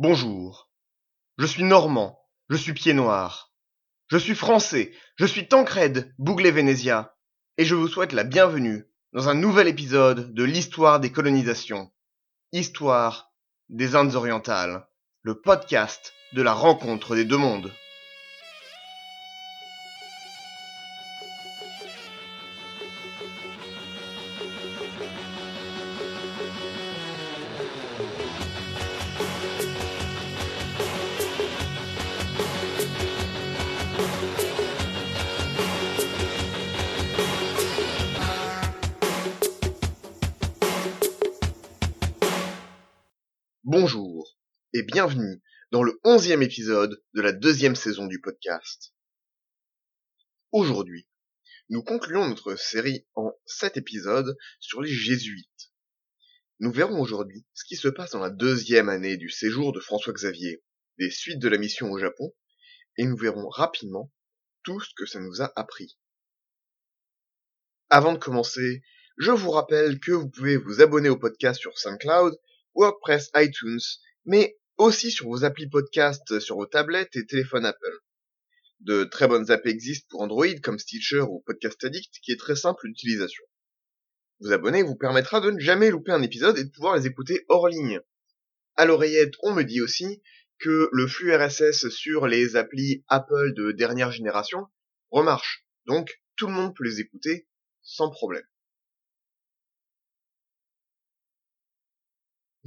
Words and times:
Bonjour. 0.00 0.70
Je 1.38 1.46
suis 1.46 1.64
normand, 1.64 2.20
je 2.50 2.56
suis 2.56 2.72
pied 2.72 2.92
noir. 2.92 3.52
Je 4.06 4.16
suis 4.16 4.36
français, 4.36 4.92
je 5.16 5.26
suis 5.26 5.48
Tancred, 5.48 6.14
Bouglé 6.18 6.52
Vénésia, 6.52 7.16
et 7.56 7.64
je 7.64 7.74
vous 7.74 7.88
souhaite 7.88 8.12
la 8.12 8.22
bienvenue 8.22 8.86
dans 9.12 9.28
un 9.28 9.34
nouvel 9.34 9.66
épisode 9.66 10.32
de 10.34 10.44
l'histoire 10.44 11.00
des 11.00 11.10
colonisations. 11.10 11.90
Histoire 12.52 13.32
des 13.70 13.96
Indes 13.96 14.14
orientales, 14.14 14.86
le 15.22 15.40
podcast 15.40 16.14
de 16.32 16.42
la 16.42 16.52
rencontre 16.52 17.16
des 17.16 17.24
deux 17.24 17.36
mondes. 17.36 17.72
Bonjour 43.70 44.38
et 44.72 44.82
bienvenue 44.82 45.42
dans 45.72 45.82
le 45.82 46.00
onzième 46.02 46.40
épisode 46.40 47.04
de 47.12 47.20
la 47.20 47.32
deuxième 47.32 47.76
saison 47.76 48.06
du 48.06 48.18
podcast. 48.18 48.94
Aujourd'hui, 50.52 51.06
nous 51.68 51.82
concluons 51.82 52.26
notre 52.26 52.56
série 52.56 53.06
en 53.14 53.30
sept 53.44 53.76
épisodes 53.76 54.38
sur 54.58 54.80
les 54.80 54.88
jésuites. 54.88 55.70
Nous 56.60 56.72
verrons 56.72 56.98
aujourd'hui 56.98 57.44
ce 57.52 57.64
qui 57.64 57.76
se 57.76 57.88
passe 57.88 58.12
dans 58.12 58.20
la 58.20 58.30
deuxième 58.30 58.88
année 58.88 59.18
du 59.18 59.28
séjour 59.28 59.74
de 59.74 59.80
François 59.80 60.14
Xavier, 60.14 60.64
des 60.98 61.10
suites 61.10 61.38
de 61.38 61.48
la 61.50 61.58
mission 61.58 61.90
au 61.90 61.98
Japon, 61.98 62.34
et 62.96 63.04
nous 63.04 63.18
verrons 63.18 63.50
rapidement 63.50 64.10
tout 64.62 64.80
ce 64.80 64.94
que 64.96 65.04
ça 65.04 65.20
nous 65.20 65.42
a 65.42 65.52
appris. 65.56 65.98
Avant 67.90 68.14
de 68.14 68.18
commencer, 68.18 68.82
je 69.18 69.30
vous 69.30 69.50
rappelle 69.50 70.00
que 70.00 70.12
vous 70.12 70.30
pouvez 70.30 70.56
vous 70.56 70.80
abonner 70.80 71.10
au 71.10 71.18
podcast 71.18 71.60
sur 71.60 71.78
SoundCloud, 71.78 72.34
WordPress, 72.78 73.30
iTunes, 73.34 73.80
mais 74.24 74.56
aussi 74.76 75.10
sur 75.10 75.26
vos 75.26 75.42
applis 75.42 75.68
podcast 75.68 76.38
sur 76.38 76.54
vos 76.54 76.66
tablettes 76.66 77.16
et 77.16 77.26
téléphones 77.26 77.66
Apple. 77.66 77.98
De 78.78 79.02
très 79.02 79.26
bonnes 79.26 79.50
apps 79.50 79.66
existent 79.66 80.06
pour 80.10 80.20
Android 80.20 80.46
comme 80.62 80.78
Stitcher 80.78 81.22
ou 81.22 81.42
Podcast 81.44 81.82
Addict 81.82 82.14
qui 82.22 82.30
est 82.30 82.38
très 82.38 82.54
simple 82.54 82.86
d'utilisation. 82.86 83.42
Vous 84.38 84.52
abonner 84.52 84.84
vous 84.84 84.94
permettra 84.94 85.40
de 85.40 85.50
ne 85.50 85.58
jamais 85.58 85.90
louper 85.90 86.12
un 86.12 86.22
épisode 86.22 86.56
et 86.56 86.62
de 86.62 86.70
pouvoir 86.70 86.96
les 86.96 87.08
écouter 87.08 87.44
hors 87.48 87.66
ligne. 87.66 88.00
À 88.76 88.84
l'oreillette, 88.84 89.34
on 89.42 89.52
me 89.52 89.64
dit 89.64 89.80
aussi 89.80 90.22
que 90.60 90.88
le 90.92 91.08
flux 91.08 91.34
RSS 91.34 91.88
sur 91.88 92.28
les 92.28 92.54
applis 92.54 93.04
Apple 93.08 93.54
de 93.54 93.72
dernière 93.72 94.12
génération 94.12 94.68
remarche. 95.10 95.66
Donc, 95.86 96.22
tout 96.36 96.46
le 96.46 96.52
monde 96.52 96.76
peut 96.76 96.84
les 96.84 97.00
écouter 97.00 97.48
sans 97.82 98.10
problème. 98.10 98.46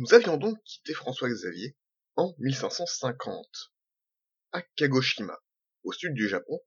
Nous 0.01 0.15
avions 0.15 0.37
donc 0.37 0.57
quitté 0.63 0.95
François 0.95 1.29
Xavier 1.29 1.77
en 2.15 2.33
1550, 2.39 3.71
à 4.51 4.63
Kagoshima, 4.75 5.37
au 5.83 5.91
sud 5.91 6.15
du 6.15 6.27
Japon, 6.27 6.59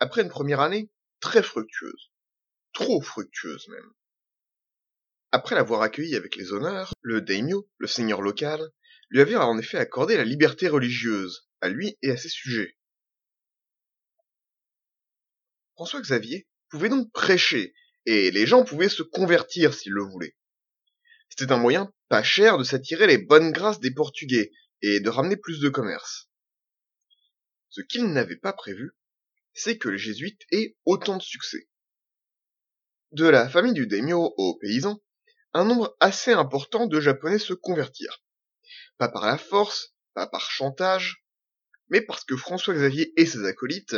après 0.00 0.20
une 0.20 0.28
première 0.28 0.60
année 0.60 0.90
très 1.18 1.42
fructueuse, 1.42 2.12
trop 2.74 3.00
fructueuse 3.00 3.68
même. 3.68 3.90
Après 5.32 5.54
l'avoir 5.54 5.80
accueilli 5.80 6.14
avec 6.14 6.36
les 6.36 6.52
honneurs, 6.52 6.92
le 7.00 7.22
daimyo, 7.22 7.66
le 7.78 7.86
seigneur 7.86 8.20
local, 8.20 8.60
lui 9.08 9.22
avait 9.22 9.36
en 9.36 9.56
effet 9.56 9.78
accordé 9.78 10.18
la 10.18 10.24
liberté 10.24 10.68
religieuse, 10.68 11.48
à 11.62 11.70
lui 11.70 11.96
et 12.02 12.10
à 12.10 12.18
ses 12.18 12.28
sujets. 12.28 12.76
François 15.72 16.02
Xavier 16.02 16.46
pouvait 16.68 16.90
donc 16.90 17.10
prêcher, 17.12 17.72
et 18.04 18.30
les 18.30 18.46
gens 18.46 18.62
pouvaient 18.62 18.90
se 18.90 19.02
convertir 19.02 19.72
s'ils 19.72 19.92
le 19.92 20.02
voulaient. 20.02 20.36
C'était 21.38 21.52
un 21.52 21.56
moyen 21.58 21.92
pas 22.08 22.24
cher 22.24 22.58
de 22.58 22.64
s'attirer 22.64 23.06
les 23.06 23.18
bonnes 23.18 23.52
grâces 23.52 23.78
des 23.78 23.92
Portugais 23.92 24.50
et 24.82 24.98
de 24.98 25.08
ramener 25.08 25.36
plus 25.36 25.60
de 25.60 25.68
commerce. 25.68 26.28
Ce 27.68 27.80
qu'il 27.80 28.06
n'avait 28.06 28.34
pas 28.38 28.52
prévu, 28.52 28.96
c'est 29.54 29.78
que 29.78 29.88
les 29.88 29.98
jésuites 29.98 30.42
aient 30.50 30.76
autant 30.84 31.16
de 31.16 31.22
succès. 31.22 31.68
De 33.12 33.24
la 33.24 33.48
famille 33.48 33.72
du 33.72 33.86
daimyo 33.86 34.34
aux 34.36 34.58
paysans, 34.58 35.00
un 35.52 35.64
nombre 35.64 35.96
assez 36.00 36.32
important 36.32 36.86
de 36.86 37.00
japonais 37.00 37.38
se 37.38 37.52
convertirent. 37.52 38.20
Pas 38.96 39.08
par 39.08 39.24
la 39.24 39.38
force, 39.38 39.94
pas 40.14 40.26
par 40.26 40.50
chantage, 40.50 41.24
mais 41.88 42.00
parce 42.00 42.24
que 42.24 42.36
François 42.36 42.74
Xavier 42.74 43.12
et 43.16 43.26
ses 43.26 43.44
acolytes, 43.44 43.96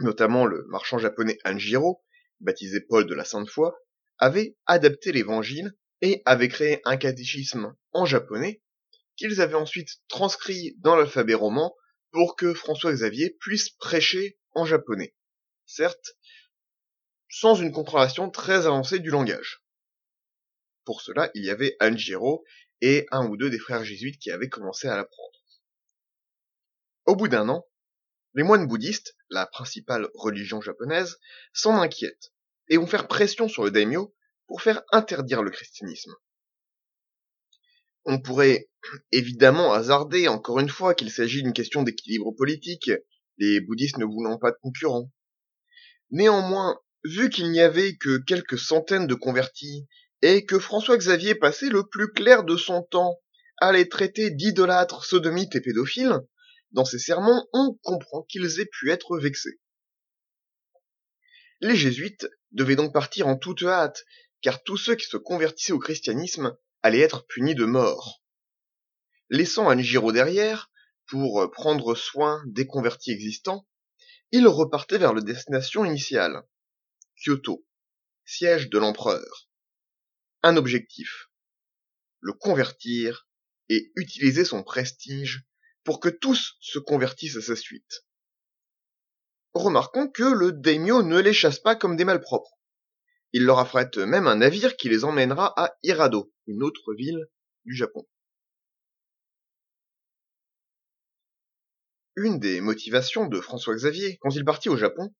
notamment 0.00 0.44
le 0.44 0.66
marchand 0.68 0.98
japonais 0.98 1.38
Anjiro, 1.46 2.04
baptisé 2.40 2.82
Paul 2.82 3.06
de 3.06 3.14
la 3.14 3.24
Sainte 3.24 3.48
Foi, 3.48 3.74
avaient 4.18 4.54
adapté 4.66 5.12
l'évangile 5.12 5.74
et 6.02 6.20
avaient 6.26 6.48
créé 6.48 6.82
un 6.84 6.96
catéchisme 6.96 7.74
en 7.92 8.04
japonais 8.04 8.62
qu'ils 9.16 9.40
avaient 9.40 9.54
ensuite 9.54 10.00
transcrit 10.08 10.74
dans 10.78 10.96
l'alphabet 10.96 11.34
roman 11.34 11.74
pour 12.10 12.36
que 12.36 12.52
François 12.52 12.92
Xavier 12.92 13.36
puisse 13.40 13.70
prêcher 13.70 14.38
en 14.52 14.66
japonais. 14.66 15.14
Certes, 15.64 16.16
sans 17.30 17.54
une 17.54 17.72
compréhension 17.72 18.30
très 18.30 18.66
avancée 18.66 18.98
du 18.98 19.10
langage. 19.10 19.62
Pour 20.84 21.00
cela, 21.00 21.30
il 21.34 21.44
y 21.44 21.50
avait 21.50 21.76
Anjiro 21.80 22.44
et 22.80 23.06
un 23.12 23.26
ou 23.26 23.36
deux 23.36 23.48
des 23.48 23.58
frères 23.58 23.84
jésuites 23.84 24.18
qui 24.18 24.30
avaient 24.30 24.48
commencé 24.48 24.88
à 24.88 24.96
l'apprendre. 24.96 25.38
Au 27.06 27.16
bout 27.16 27.28
d'un 27.28 27.48
an, 27.48 27.66
les 28.34 28.42
moines 28.42 28.66
bouddhistes, 28.66 29.16
la 29.30 29.46
principale 29.46 30.08
religion 30.14 30.60
japonaise, 30.60 31.18
s'en 31.52 31.80
inquiètent 31.80 32.32
et 32.68 32.76
vont 32.76 32.86
faire 32.86 33.08
pression 33.08 33.48
sur 33.48 33.64
le 33.64 33.70
daimyo 33.70 34.14
pour 34.46 34.62
faire 34.62 34.82
interdire 34.92 35.42
le 35.42 35.50
christianisme. 35.50 36.14
On 38.04 38.20
pourrait 38.20 38.68
évidemment 39.12 39.72
hasarder 39.72 40.28
encore 40.28 40.58
une 40.58 40.68
fois 40.68 40.94
qu'il 40.94 41.10
s'agit 41.10 41.42
d'une 41.42 41.52
question 41.52 41.82
d'équilibre 41.82 42.32
politique, 42.32 42.90
les 43.38 43.60
bouddhistes 43.60 43.98
ne 43.98 44.04
voulant 44.04 44.38
pas 44.38 44.50
de 44.50 44.58
concurrents. 44.60 45.10
Néanmoins, 46.10 46.80
vu 47.04 47.30
qu'il 47.30 47.50
n'y 47.50 47.60
avait 47.60 47.96
que 47.96 48.18
quelques 48.18 48.58
centaines 48.58 49.06
de 49.06 49.14
convertis, 49.14 49.88
et 50.22 50.46
que 50.46 50.58
François 50.58 50.96
Xavier 50.96 51.34
passait 51.34 51.68
le 51.68 51.86
plus 51.88 52.12
clair 52.12 52.44
de 52.44 52.56
son 52.56 52.82
temps 52.82 53.20
à 53.58 53.72
les 53.72 53.88
traiter 53.88 54.30
d'idolâtres, 54.30 55.04
sodomites 55.04 55.56
et 55.56 55.60
pédophiles, 55.60 56.20
dans 56.70 56.84
ses 56.84 56.98
sermons, 56.98 57.46
on 57.52 57.78
comprend 57.82 58.22
qu'ils 58.22 58.60
aient 58.60 58.68
pu 58.70 58.90
être 58.90 59.18
vexés. 59.18 59.60
Les 61.60 61.76
jésuites 61.76 62.26
devaient 62.52 62.76
donc 62.76 62.92
partir 62.92 63.26
en 63.26 63.36
toute 63.36 63.62
hâte, 63.62 64.04
car 64.42 64.62
tous 64.62 64.76
ceux 64.76 64.96
qui 64.96 65.06
se 65.06 65.16
convertissaient 65.16 65.72
au 65.72 65.78
christianisme 65.78 66.56
allaient 66.82 67.00
être 67.00 67.26
punis 67.26 67.54
de 67.54 67.64
mort. 67.64 68.22
Laissant 69.30 69.70
Anjiro 69.70 70.12
derrière, 70.12 70.70
pour 71.06 71.50
prendre 71.50 71.94
soin 71.94 72.42
des 72.46 72.66
convertis 72.66 73.12
existants, 73.12 73.66
il 74.32 74.46
repartait 74.46 74.98
vers 74.98 75.14
la 75.14 75.20
destination 75.20 75.84
initiale, 75.84 76.42
Kyoto, 77.16 77.66
siège 78.24 78.68
de 78.68 78.78
l'empereur. 78.78 79.48
Un 80.42 80.56
objectif, 80.56 81.30
le 82.20 82.32
convertir 82.32 83.28
et 83.68 83.92
utiliser 83.96 84.44
son 84.44 84.62
prestige 84.62 85.44
pour 85.84 86.00
que 86.00 86.08
tous 86.08 86.56
se 86.60 86.78
convertissent 86.78 87.36
à 87.36 87.42
sa 87.42 87.56
suite. 87.56 88.06
Remarquons 89.54 90.08
que 90.08 90.22
le 90.22 90.52
daimyo 90.52 91.02
ne 91.02 91.20
les 91.20 91.34
chasse 91.34 91.58
pas 91.58 91.76
comme 91.76 91.96
des 91.96 92.04
malpropres. 92.04 92.58
Il 93.32 93.44
leur 93.44 93.58
affrète 93.58 93.96
même 93.96 94.26
un 94.26 94.36
navire 94.36 94.76
qui 94.76 94.88
les 94.88 95.04
emmènera 95.04 95.54
à 95.56 95.74
Hirado, 95.82 96.32
une 96.46 96.62
autre 96.62 96.92
ville 96.94 97.26
du 97.64 97.74
Japon. 97.74 98.06
Une 102.14 102.38
des 102.38 102.60
motivations 102.60 103.26
de 103.26 103.40
François 103.40 103.74
Xavier 103.74 104.18
quand 104.20 104.30
il 104.30 104.44
partit 104.44 104.68
au 104.68 104.76
Japon 104.76 105.14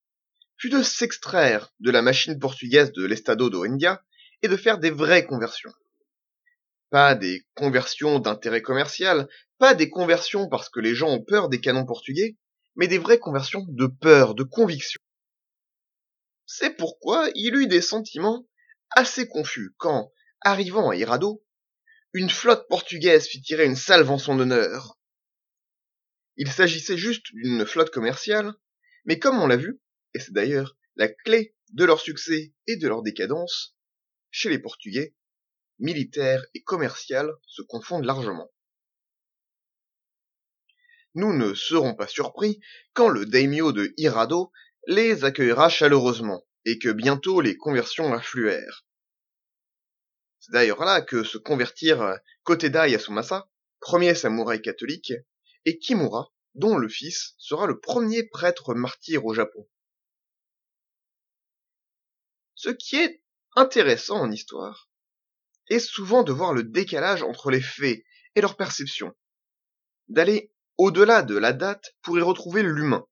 fut 0.59 0.69
de 0.69 0.83
s'extraire 0.83 1.73
de 1.81 1.91
la 1.91 2.03
machine 2.03 2.39
portugaise 2.39 2.93
de 2.93 3.07
l'Estado 3.07 3.49
do 3.49 3.65
India 3.65 4.05
et 4.43 4.49
de 4.49 4.57
faire 4.57 4.79
des 4.79 4.91
vraies 4.91 5.25
conversions. 5.25 5.73
Pas 6.91 7.15
des 7.15 7.47
conversions 7.55 8.19
d'intérêt 8.19 8.61
commercial, 8.61 9.27
pas 9.57 9.75
des 9.75 9.89
conversions 9.89 10.49
parce 10.49 10.69
que 10.69 10.81
les 10.81 10.95
gens 10.95 11.09
ont 11.09 11.25
peur 11.25 11.49
des 11.49 11.61
canons 11.63 11.87
portugais, 11.87 12.37
mais 12.77 12.89
des 12.89 12.99
vraies 12.99 13.19
conversions 13.19 13.65
de 13.69 13.87
peur, 13.87 14.35
de 14.35 14.43
conviction. 14.43 15.01
C'est 16.55 16.77
pourquoi 16.77 17.31
il 17.35 17.55
eut 17.55 17.67
des 17.67 17.81
sentiments 17.81 18.47
assez 18.91 19.27
confus 19.27 19.75
quand, 19.79 20.13
arrivant 20.43 20.91
à 20.91 20.97
Hirado, 20.97 21.43
une 22.13 22.29
flotte 22.29 22.69
portugaise 22.69 23.27
fit 23.27 23.41
tirer 23.41 23.65
une 23.65 23.75
salve 23.75 24.11
en 24.11 24.19
son 24.19 24.39
honneur. 24.39 24.99
Il 26.37 26.53
s'agissait 26.53 26.99
juste 26.99 27.25
d'une 27.33 27.65
flotte 27.65 27.89
commerciale, 27.89 28.53
mais 29.07 29.19
comme 29.19 29.41
on 29.41 29.47
l'a 29.47 29.57
vu, 29.57 29.81
et 30.13 30.19
c'est 30.19 30.35
d'ailleurs 30.35 30.77
la 30.97 31.09
clé 31.09 31.57
de 31.71 31.87
leur 31.87 32.01
succès 32.01 32.53
et 32.67 32.77
de 32.77 32.87
leur 32.87 33.01
décadence, 33.01 33.75
chez 34.31 34.51
les 34.51 34.59
Portugais, 34.59 35.15
militaire 35.79 36.45
et 36.53 36.63
commercial 36.63 37.33
se 37.47 37.63
confondent 37.63 38.05
largement. 38.05 38.53
nous 41.15 41.33
ne 41.33 41.55
serons 41.55 41.95
pas 41.95 42.09
surpris 42.09 42.61
quand 42.93 43.09
le 43.09 43.25
daimyo 43.25 43.73
de 43.73 43.95
Hirado 43.97 44.53
les 44.87 45.25
accueillera 45.25 45.69
chaleureusement 45.69 46.45
et 46.65 46.79
que 46.79 46.89
bientôt 46.89 47.41
les 47.41 47.57
conversions 47.57 48.13
affluèrent. 48.13 48.85
C'est 50.41 50.53
d'ailleurs 50.53 50.85
là 50.85 51.01
que 51.01 51.23
se 51.23 51.39
convertirent 51.39 52.19
Koteda 52.43 52.89
Yasumasa, 52.89 53.49
premier 53.81 54.15
samouraï 54.15 54.61
catholique, 54.61 55.13
et 55.65 55.79
Kimura, 55.79 56.33
dont 56.55 56.77
le 56.77 56.89
fils 56.89 57.35
sera 57.39 57.67
le 57.67 57.79
premier 57.79 58.25
prêtre 58.25 58.75
martyr 58.75 59.25
au 59.25 59.35
Japon. 59.35 59.69
Ce 62.55 62.71
qui 62.71 62.97
est 62.97 63.23
intéressant 63.55 64.21
en 64.21 64.31
histoire 64.31 64.89
est 65.69 65.79
souvent 65.79 66.23
de 66.23 66.33
voir 66.33 66.53
le 66.53 66.65
décalage 66.65 67.23
entre 67.23 67.51
les 67.51 67.61
faits 67.61 68.05
et 68.35 68.41
leur 68.41 68.57
perception, 68.57 69.15
d'aller 70.09 70.53
au-delà 70.77 71.23
de 71.23 71.37
la 71.37 71.53
date 71.53 71.95
pour 72.03 72.19
y 72.19 72.23
retrouver 72.23 72.63
l'humain. 72.63 73.07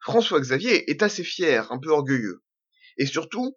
François 0.00 0.40
Xavier 0.40 0.90
est 0.90 1.02
assez 1.02 1.24
fier, 1.24 1.70
un 1.70 1.78
peu 1.78 1.90
orgueilleux, 1.90 2.42
et 2.96 3.06
surtout, 3.06 3.56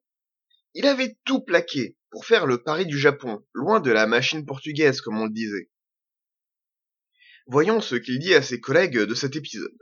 il 0.73 0.85
avait 0.85 1.17
tout 1.23 1.41
plaqué 1.41 1.97
pour 2.09 2.25
faire 2.25 2.45
le 2.45 2.61
pari 2.61 2.85
du 2.85 2.97
Japon, 2.97 3.45
loin 3.53 3.79
de 3.79 3.91
la 3.91 4.07
machine 4.07 4.45
portugaise 4.45 5.01
comme 5.01 5.19
on 5.19 5.25
le 5.25 5.33
disait. 5.33 5.71
Voyons 7.47 7.81
ce 7.81 7.95
qu'il 7.95 8.19
dit 8.19 8.33
à 8.33 8.41
ses 8.41 8.59
collègues 8.59 8.99
de 8.99 9.15
cet 9.15 9.35
épisode. 9.35 9.77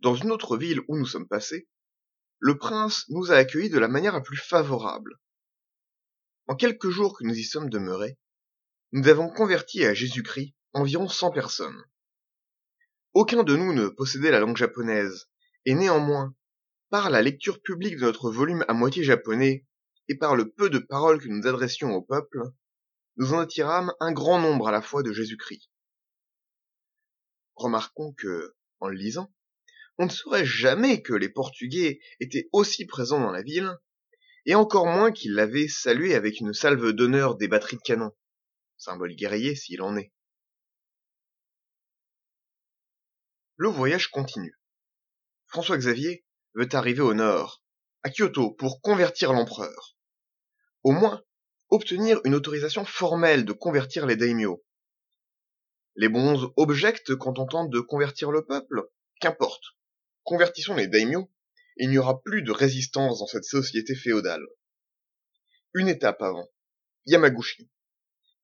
Dans 0.00 0.14
une 0.14 0.30
autre 0.30 0.56
ville 0.56 0.80
où 0.88 0.96
nous 0.98 1.06
sommes 1.06 1.28
passés, 1.28 1.68
le 2.38 2.58
prince 2.58 3.08
nous 3.08 3.32
a 3.32 3.36
accueillis 3.36 3.70
de 3.70 3.78
la 3.78 3.88
manière 3.88 4.12
la 4.12 4.20
plus 4.20 4.36
favorable. 4.36 5.18
En 6.46 6.56
quelques 6.56 6.90
jours 6.90 7.16
que 7.16 7.24
nous 7.24 7.34
y 7.34 7.44
sommes 7.44 7.70
demeurés, 7.70 8.18
nous 8.92 9.08
avons 9.08 9.30
converti 9.30 9.84
à 9.84 9.94
Jésus-Christ 9.94 10.54
environ 10.74 11.08
cent 11.08 11.30
personnes. 11.30 11.82
Aucun 13.14 13.44
de 13.44 13.54
nous 13.54 13.72
ne 13.72 13.86
possédait 13.86 14.32
la 14.32 14.40
langue 14.40 14.56
japonaise, 14.56 15.28
et 15.64 15.74
néanmoins, 15.74 16.34
par 16.90 17.10
la 17.10 17.22
lecture 17.22 17.62
publique 17.62 17.96
de 17.96 18.02
notre 18.02 18.28
volume 18.28 18.64
à 18.66 18.72
moitié 18.72 19.04
japonais, 19.04 19.64
et 20.08 20.16
par 20.16 20.34
le 20.34 20.50
peu 20.50 20.68
de 20.68 20.80
paroles 20.80 21.20
que 21.20 21.28
nous 21.28 21.46
adressions 21.46 21.94
au 21.94 22.02
peuple, 22.02 22.40
nous 23.16 23.32
en 23.32 23.38
attirâmes 23.38 23.92
un 24.00 24.10
grand 24.10 24.40
nombre 24.40 24.66
à 24.66 24.72
la 24.72 24.82
fois 24.82 25.04
de 25.04 25.12
Jésus-Christ. 25.12 25.70
Remarquons 27.54 28.12
que, 28.14 28.56
en 28.80 28.88
le 28.88 28.96
lisant, 28.96 29.32
on 29.98 30.06
ne 30.06 30.10
saurait 30.10 30.44
jamais 30.44 31.00
que 31.00 31.14
les 31.14 31.28
Portugais 31.28 32.00
étaient 32.18 32.48
aussi 32.52 32.84
présents 32.84 33.20
dans 33.20 33.30
la 33.30 33.42
ville, 33.42 33.78
et 34.44 34.56
encore 34.56 34.86
moins 34.86 35.12
qu'ils 35.12 35.34
l'avaient 35.34 35.68
salué 35.68 36.16
avec 36.16 36.40
une 36.40 36.52
salve 36.52 36.90
d'honneur 36.90 37.36
des 37.36 37.46
batteries 37.46 37.76
de 37.76 37.82
canon, 37.82 38.10
symbole 38.76 39.14
guerrier 39.14 39.54
s'il 39.54 39.82
en 39.82 39.96
est. 39.96 40.12
Le 43.56 43.68
voyage 43.68 44.08
continue. 44.08 44.58
François 45.46 45.78
Xavier 45.78 46.26
veut 46.54 46.68
arriver 46.72 47.02
au 47.02 47.14
nord, 47.14 47.62
à 48.02 48.10
Kyoto, 48.10 48.50
pour 48.50 48.80
convertir 48.80 49.32
l'empereur. 49.32 49.96
Au 50.82 50.90
moins, 50.90 51.24
obtenir 51.70 52.20
une 52.24 52.34
autorisation 52.34 52.84
formelle 52.84 53.44
de 53.44 53.52
convertir 53.52 54.06
les 54.06 54.16
daimyo. 54.16 54.64
Les 55.94 56.08
bronzes 56.08 56.48
objectent 56.56 57.14
quand 57.14 57.38
on 57.38 57.46
tente 57.46 57.70
de 57.70 57.78
convertir 57.78 58.32
le 58.32 58.44
peuple 58.44 58.90
Qu'importe. 59.20 59.62
Convertissons 60.24 60.74
les 60.74 60.88
daimyo, 60.88 61.30
il 61.76 61.90
n'y 61.90 61.98
aura 61.98 62.20
plus 62.22 62.42
de 62.42 62.50
résistance 62.50 63.20
dans 63.20 63.26
cette 63.28 63.44
société 63.44 63.94
féodale. 63.94 64.44
Une 65.74 65.86
étape 65.86 66.20
avant, 66.22 66.48
Yamaguchi, 67.06 67.70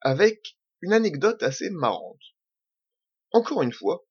avec 0.01 0.57
une 0.81 0.93
anecdote 0.93 1.43
assez 1.43 1.69
marrante. 1.71 2.23
Encore 3.33 3.63
une 3.63 3.73
fois, 3.73 4.07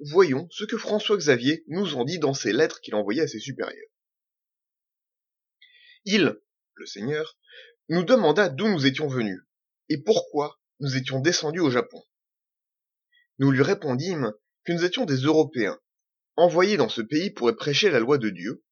voyons 0.00 0.48
ce 0.50 0.64
que 0.64 0.76
François 0.76 1.16
Xavier 1.16 1.64
nous 1.68 1.94
en 1.94 2.04
dit 2.04 2.18
dans 2.18 2.34
ses 2.34 2.52
lettres 2.52 2.80
qu'il 2.80 2.94
envoyait 2.94 3.22
à 3.22 3.28
ses 3.28 3.40
supérieurs. 3.40 3.90
Il, 6.04 6.38
le 6.74 6.86
Seigneur, 6.86 7.36
nous 7.88 8.04
demanda 8.04 8.48
d'où 8.48 8.68
nous 8.68 8.86
étions 8.86 9.08
venus, 9.08 9.40
et 9.88 10.02
pourquoi 10.02 10.60
nous 10.80 10.96
étions 10.96 11.20
descendus 11.20 11.60
au 11.60 11.70
Japon. 11.70 12.02
Nous 13.38 13.50
lui 13.50 13.62
répondîmes 13.62 14.32
que 14.64 14.72
nous 14.72 14.84
étions 14.84 15.04
des 15.04 15.16
Européens, 15.16 15.80
envoyés 16.36 16.76
dans 16.76 16.88
ce 16.88 17.00
pays 17.00 17.30
pour 17.30 17.54
prêcher 17.56 17.90
la 17.90 18.00
loi 18.00 18.18
de 18.18 18.30
Dieu, 18.30 18.64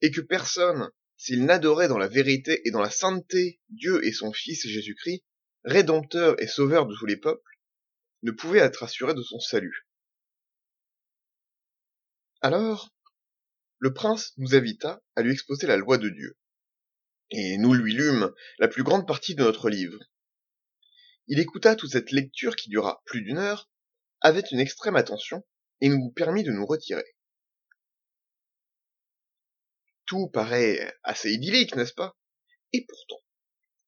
et 0.00 0.10
que 0.10 0.20
personne, 0.20 0.90
s'il 1.16 1.44
n'adorait 1.44 1.88
dans 1.88 1.98
la 1.98 2.08
vérité 2.08 2.60
et 2.66 2.70
dans 2.70 2.80
la 2.80 2.90
sainteté 2.90 3.60
Dieu 3.68 4.04
et 4.04 4.12
son 4.12 4.32
Fils 4.32 4.66
Jésus-Christ, 4.66 5.24
Rédempteur 5.64 6.40
et 6.42 6.46
Sauveur 6.46 6.86
de 6.86 6.94
tous 6.94 7.06
les 7.06 7.16
peuples, 7.16 7.40
ne 8.22 8.32
pouvait 8.32 8.58
être 8.58 8.82
assuré 8.82 9.14
de 9.14 9.22
son 9.22 9.38
salut. 9.38 9.86
Alors, 12.44 12.94
le 13.78 13.94
prince 13.94 14.34
nous 14.36 14.54
invita 14.54 15.02
à 15.16 15.22
lui 15.22 15.32
exposer 15.32 15.66
la 15.66 15.78
loi 15.78 15.96
de 15.96 16.10
Dieu 16.10 16.36
et 17.30 17.56
nous 17.56 17.72
lui 17.72 17.94
lûmes 17.94 18.34
la 18.58 18.68
plus 18.68 18.82
grande 18.82 19.06
partie 19.06 19.34
de 19.34 19.42
notre 19.42 19.70
livre. 19.70 19.98
Il 21.26 21.40
écouta 21.40 21.74
toute 21.74 21.92
cette 21.92 22.10
lecture 22.10 22.54
qui 22.54 22.68
dura 22.68 23.00
plus 23.06 23.22
d'une 23.22 23.38
heure, 23.38 23.70
avec 24.20 24.50
une 24.50 24.60
extrême 24.60 24.94
attention, 24.94 25.42
et 25.80 25.88
nous 25.88 26.10
permit 26.10 26.42
de 26.42 26.52
nous 26.52 26.66
retirer. 26.66 27.16
Tout 30.04 30.28
paraît 30.28 30.94
assez 31.02 31.32
idyllique, 31.32 31.74
n'est-ce 31.76 31.94
pas? 31.94 32.14
Et 32.74 32.84
pourtant, 32.84 33.24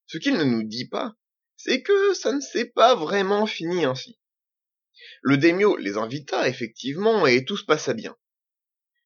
ce 0.07 0.17
qu'il 0.17 0.33
ne 0.33 0.45
nous 0.45 0.63
dit 0.63 0.89
pas, 0.89 1.15
c'est 1.59 1.83
que 1.83 2.15
ça 2.15 2.33
ne 2.33 2.41
s'est 2.41 2.71
pas 2.71 2.95
vraiment 2.95 3.45
fini 3.45 3.85
ainsi. 3.85 4.19
Le 5.21 5.37
daimyo 5.37 5.77
les 5.77 5.99
invita 5.99 6.49
effectivement 6.49 7.27
et 7.27 7.45
tout 7.45 7.59
se 7.59 7.65
passa 7.67 7.93
bien. 7.93 8.17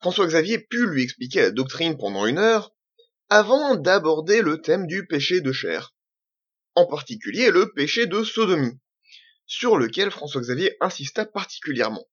François 0.01 0.27
Xavier 0.27 0.59
put 0.59 0.87
lui 0.87 1.03
expliquer 1.03 1.43
la 1.43 1.51
doctrine 1.51 1.99
pendant 1.99 2.25
une 2.25 2.39
heure, 2.39 2.75
avant 3.29 3.77
d'aborder 3.77 4.41
le 4.41 4.63
thème 4.63 4.87
du 4.87 5.07
péché 5.07 5.43
de 5.43 5.53
chair, 5.53 5.95
en 6.75 6.87
particulier 6.87 7.51
le 7.51 7.71
péché 7.73 8.07
de 8.07 8.25
sodomie, 8.25 8.81
sur 9.45 9.77
lequel 9.77 10.11
François-Xavier 10.11 10.75
insista 10.81 11.27
particulièrement, 11.27 12.09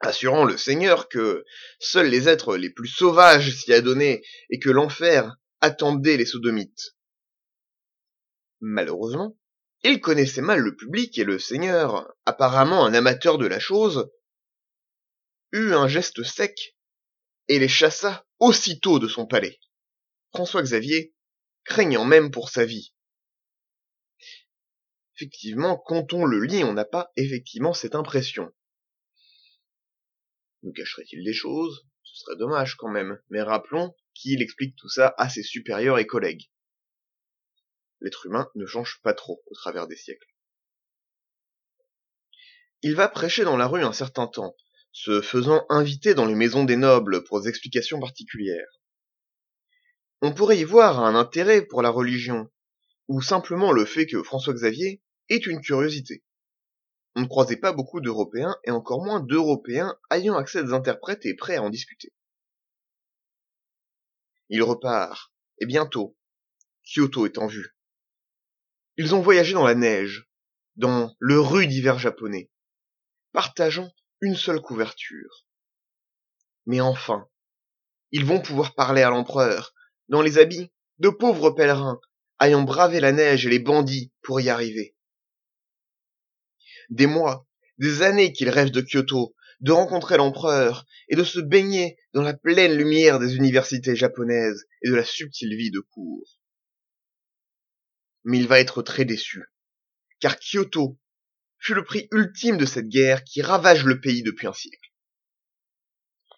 assurant 0.00 0.44
le 0.44 0.56
Seigneur 0.56 1.08
que 1.08 1.44
seuls 1.78 2.08
les 2.08 2.28
êtres 2.28 2.56
les 2.56 2.70
plus 2.70 2.88
sauvages 2.88 3.54
s'y 3.54 3.72
adonnaient 3.72 4.22
et 4.50 4.58
que 4.58 4.70
l'enfer 4.70 5.36
attendait 5.60 6.16
les 6.16 6.26
sodomites. 6.26 6.96
Malheureusement, 8.58 9.38
il 9.84 10.00
connaissait 10.00 10.42
mal 10.42 10.58
le 10.58 10.74
public 10.74 11.16
et 11.18 11.24
le 11.24 11.38
Seigneur, 11.38 12.12
apparemment 12.26 12.84
un 12.84 12.94
amateur 12.94 13.38
de 13.38 13.46
la 13.46 13.60
chose, 13.60 14.10
eut 15.52 15.72
un 15.72 15.86
geste 15.86 16.24
sec 16.24 16.76
et 17.50 17.58
les 17.58 17.68
chassa 17.68 18.24
aussitôt 18.38 19.00
de 19.00 19.08
son 19.08 19.26
palais. 19.26 19.58
François 20.32 20.62
Xavier, 20.62 21.12
craignant 21.64 22.04
même 22.04 22.30
pour 22.30 22.48
sa 22.48 22.64
vie. 22.64 22.94
Effectivement, 25.16 25.76
quand 25.76 26.12
on 26.12 26.24
le 26.24 26.44
lit, 26.44 26.62
on 26.62 26.72
n'a 26.72 26.84
pas 26.84 27.10
effectivement 27.16 27.74
cette 27.74 27.96
impression. 27.96 28.54
Nous 30.62 30.72
cacherait-il 30.72 31.24
des 31.24 31.32
choses? 31.32 31.88
Ce 32.04 32.20
serait 32.20 32.36
dommage 32.38 32.76
quand 32.76 32.88
même, 32.88 33.20
mais 33.30 33.42
rappelons 33.42 33.96
qu'il 34.14 34.42
explique 34.42 34.76
tout 34.76 34.88
ça 34.88 35.12
à 35.18 35.28
ses 35.28 35.42
supérieurs 35.42 35.98
et 35.98 36.06
collègues. 36.06 36.52
L'être 38.00 38.26
humain 38.26 38.48
ne 38.54 38.64
change 38.64 39.00
pas 39.02 39.12
trop 39.12 39.42
au 39.46 39.54
travers 39.56 39.88
des 39.88 39.96
siècles. 39.96 40.32
Il 42.82 42.94
va 42.94 43.08
prêcher 43.08 43.42
dans 43.42 43.56
la 43.56 43.66
rue 43.66 43.82
un 43.82 43.92
certain 43.92 44.28
temps, 44.28 44.54
se 44.92 45.22
faisant 45.22 45.64
inviter 45.68 46.14
dans 46.14 46.26
les 46.26 46.34
maisons 46.34 46.64
des 46.64 46.76
nobles 46.76 47.24
pour 47.24 47.40
des 47.40 47.48
explications 47.48 48.00
particulières. 48.00 48.80
On 50.22 50.34
pourrait 50.34 50.58
y 50.58 50.64
voir 50.64 51.00
un 51.00 51.14
intérêt 51.14 51.62
pour 51.62 51.82
la 51.82 51.90
religion, 51.90 52.50
ou 53.08 53.22
simplement 53.22 53.72
le 53.72 53.84
fait 53.84 54.06
que 54.06 54.22
François 54.22 54.54
Xavier 54.54 55.02
est 55.28 55.46
une 55.46 55.60
curiosité. 55.60 56.24
On 57.14 57.22
ne 57.22 57.26
croisait 57.26 57.56
pas 57.56 57.72
beaucoup 57.72 58.00
d'Européens, 58.00 58.56
et 58.64 58.70
encore 58.70 59.04
moins 59.04 59.20
d'Européens 59.20 59.96
ayant 60.10 60.36
accès 60.36 60.58
à 60.58 60.62
des 60.62 60.72
interprètes 60.72 61.24
et 61.24 61.34
prêts 61.34 61.56
à 61.56 61.62
en 61.62 61.70
discuter. 61.70 62.12
Il 64.48 64.62
repart, 64.62 65.32
et 65.58 65.66
bientôt, 65.66 66.16
Kyoto 66.84 67.26
est 67.26 67.38
en 67.38 67.46
vue. 67.46 67.76
Ils 68.96 69.14
ont 69.14 69.20
voyagé 69.20 69.54
dans 69.54 69.66
la 69.66 69.74
neige, 69.74 70.28
dans 70.76 71.14
le 71.18 71.40
rude 71.40 71.72
hiver 71.72 71.98
japonais, 71.98 72.50
partageant 73.32 73.92
une 74.20 74.36
seule 74.36 74.60
couverture. 74.60 75.46
Mais 76.66 76.80
enfin, 76.80 77.28
ils 78.12 78.24
vont 78.24 78.40
pouvoir 78.40 78.74
parler 78.74 79.02
à 79.02 79.10
l'empereur, 79.10 79.74
dans 80.08 80.22
les 80.22 80.38
habits 80.38 80.70
de 80.98 81.08
pauvres 81.08 81.50
pèlerins 81.50 82.00
ayant 82.40 82.62
bravé 82.62 83.00
la 83.00 83.12
neige 83.12 83.46
et 83.46 83.50
les 83.50 83.58
bandits 83.58 84.12
pour 84.22 84.40
y 84.40 84.48
arriver. 84.48 84.96
Des 86.88 87.06
mois, 87.06 87.46
des 87.78 88.02
années 88.02 88.32
qu'ils 88.32 88.50
rêvent 88.50 88.70
de 88.70 88.80
Kyoto, 88.80 89.34
de 89.60 89.72
rencontrer 89.72 90.16
l'empereur 90.16 90.86
et 91.08 91.16
de 91.16 91.24
se 91.24 91.38
baigner 91.38 91.98
dans 92.14 92.22
la 92.22 92.34
pleine 92.34 92.74
lumière 92.74 93.18
des 93.18 93.36
universités 93.36 93.94
japonaises 93.94 94.66
et 94.82 94.88
de 94.88 94.94
la 94.94 95.04
subtile 95.04 95.54
vie 95.54 95.70
de 95.70 95.80
cour. 95.80 96.40
Mais 98.24 98.38
il 98.38 98.48
va 98.48 98.58
être 98.58 98.82
très 98.82 99.04
déçu, 99.04 99.44
car 100.18 100.38
Kyoto 100.38 100.98
fut 101.60 101.74
le 101.74 101.84
prix 101.84 102.08
ultime 102.10 102.56
de 102.56 102.66
cette 102.66 102.88
guerre 102.88 103.22
qui 103.22 103.42
ravage 103.42 103.84
le 103.84 104.00
pays 104.00 104.22
depuis 104.22 104.46
un 104.46 104.52
siècle. 104.52 104.90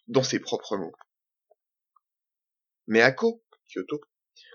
Dans 0.08 0.22
ses 0.22 0.40
propres 0.40 0.76
mots. 0.76 0.94
Mais 2.88 3.00
Ako, 3.00 3.42
Kyoto, 3.66 4.00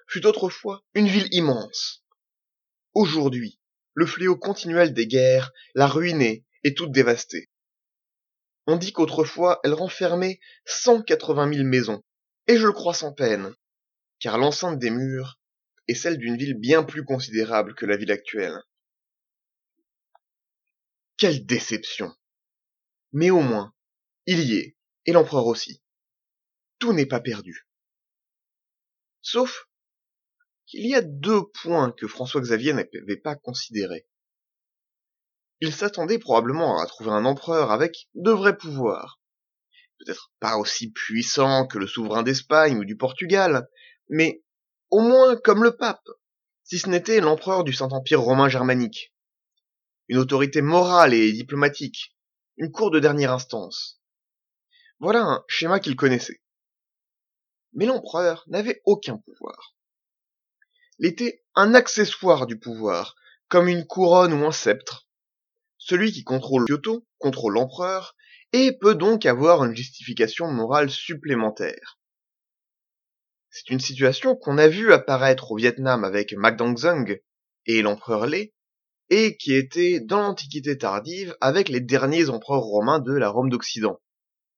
fut 0.07 0.25
autrefois 0.25 0.83
une 0.93 1.07
ville 1.07 1.29
immense. 1.31 2.05
Aujourd'hui, 2.93 3.59
le 3.93 4.05
fléau 4.05 4.35
continuel 4.35 4.93
des 4.93 5.07
guerres 5.07 5.51
l'a 5.73 5.87
ruinée 5.87 6.45
et 6.63 6.73
toute 6.73 6.91
dévastée. 6.91 7.49
On 8.67 8.75
dit 8.75 8.91
qu'autrefois 8.91 9.61
elle 9.63 9.73
renfermait 9.73 10.39
180 10.65 11.53
000 11.53 11.65
maisons, 11.65 12.03
et 12.47 12.57
je 12.57 12.67
le 12.67 12.73
crois 12.73 12.93
sans 12.93 13.13
peine, 13.13 13.55
car 14.19 14.37
l'enceinte 14.37 14.79
des 14.79 14.89
murs 14.89 15.39
est 15.87 15.95
celle 15.95 16.17
d'une 16.17 16.37
ville 16.37 16.55
bien 16.55 16.83
plus 16.83 17.05
considérable 17.05 17.75
que 17.75 17.85
la 17.85 17.95
ville 17.95 18.11
actuelle. 18.11 18.61
Quelle 21.17 21.47
déception 21.47 22.15
Mais 23.11 23.31
au 23.31 23.41
moins, 23.41 23.73
il 24.27 24.39
y 24.39 24.57
est, 24.57 24.77
et 25.05 25.13
l'empereur 25.13 25.47
aussi. 25.47 25.81
Tout 26.77 26.93
n'est 26.93 27.07
pas 27.07 27.19
perdu. 27.19 27.67
Sauf 29.23 29.67
qu'il 30.67 30.85
y 30.85 30.93
a 30.93 31.01
deux 31.01 31.41
points 31.61 31.91
que 31.91 32.07
François-Xavier 32.07 32.73
n'avait 32.73 33.17
pas 33.17 33.35
considérés. 33.35 34.07
Il 35.59 35.73
s'attendait 35.73 36.19
probablement 36.19 36.79
à 36.79 36.85
trouver 36.85 37.09
un 37.09 37.25
empereur 37.25 37.71
avec 37.71 38.09
de 38.13 38.29
vrais 38.29 38.55
pouvoirs. 38.55 39.19
Peut-être 39.97 40.31
pas 40.39 40.57
aussi 40.57 40.91
puissant 40.91 41.65
que 41.65 41.79
le 41.79 41.87
souverain 41.87 42.21
d'Espagne 42.21 42.77
ou 42.77 42.85
du 42.85 42.95
Portugal, 42.95 43.67
mais 44.07 44.43
au 44.91 45.01
moins 45.01 45.35
comme 45.35 45.63
le 45.63 45.75
pape, 45.75 46.07
si 46.63 46.77
ce 46.77 46.89
n'était 46.89 47.21
l'empereur 47.21 47.63
du 47.63 47.73
Saint-Empire 47.73 48.21
romain 48.21 48.49
germanique. 48.49 49.15
Une 50.07 50.17
autorité 50.17 50.61
morale 50.61 51.13
et 51.13 51.31
diplomatique, 51.33 52.15
une 52.57 52.71
cour 52.71 52.91
de 52.91 52.99
dernière 52.99 53.33
instance. 53.33 54.01
Voilà 54.99 55.21
un 55.21 55.43
schéma 55.47 55.79
qu'il 55.79 55.95
connaissait. 55.95 56.41
Mais 57.73 57.85
l'empereur 57.85 58.43
n'avait 58.47 58.81
aucun 58.85 59.17
pouvoir. 59.17 59.75
Il 60.99 61.05
était 61.05 61.43
un 61.55 61.73
accessoire 61.75 62.47
du 62.47 62.57
pouvoir, 62.57 63.15
comme 63.49 63.67
une 63.67 63.85
couronne 63.85 64.33
ou 64.33 64.45
un 64.45 64.51
sceptre, 64.51 65.07
celui 65.77 66.11
qui 66.11 66.23
contrôle 66.23 66.65
Kyoto 66.65 67.07
contrôle 67.17 67.53
l'empereur 67.53 68.15
et 68.51 68.77
peut 68.77 68.95
donc 68.95 69.25
avoir 69.25 69.63
une 69.63 69.75
justification 69.75 70.51
morale 70.51 70.89
supplémentaire. 70.89 71.99
C'est 73.49 73.69
une 73.69 73.79
situation 73.79 74.35
qu'on 74.35 74.57
a 74.57 74.67
vue 74.67 74.91
apparaître 74.91 75.51
au 75.51 75.55
Vietnam 75.55 76.03
avec 76.03 76.35
Dong-Zong 76.35 77.21
et 77.65 77.81
l'empereur 77.81 78.25
Lê, 78.25 78.53
et 79.09 79.37
qui 79.37 79.53
était 79.53 79.99
dans 79.99 80.21
l'Antiquité 80.21 80.77
tardive 80.77 81.35
avec 81.39 81.69
les 81.69 81.79
derniers 81.79 82.29
empereurs 82.29 82.63
romains 82.63 82.99
de 82.99 83.13
la 83.13 83.29
Rome 83.29 83.49
d'Occident. 83.49 84.01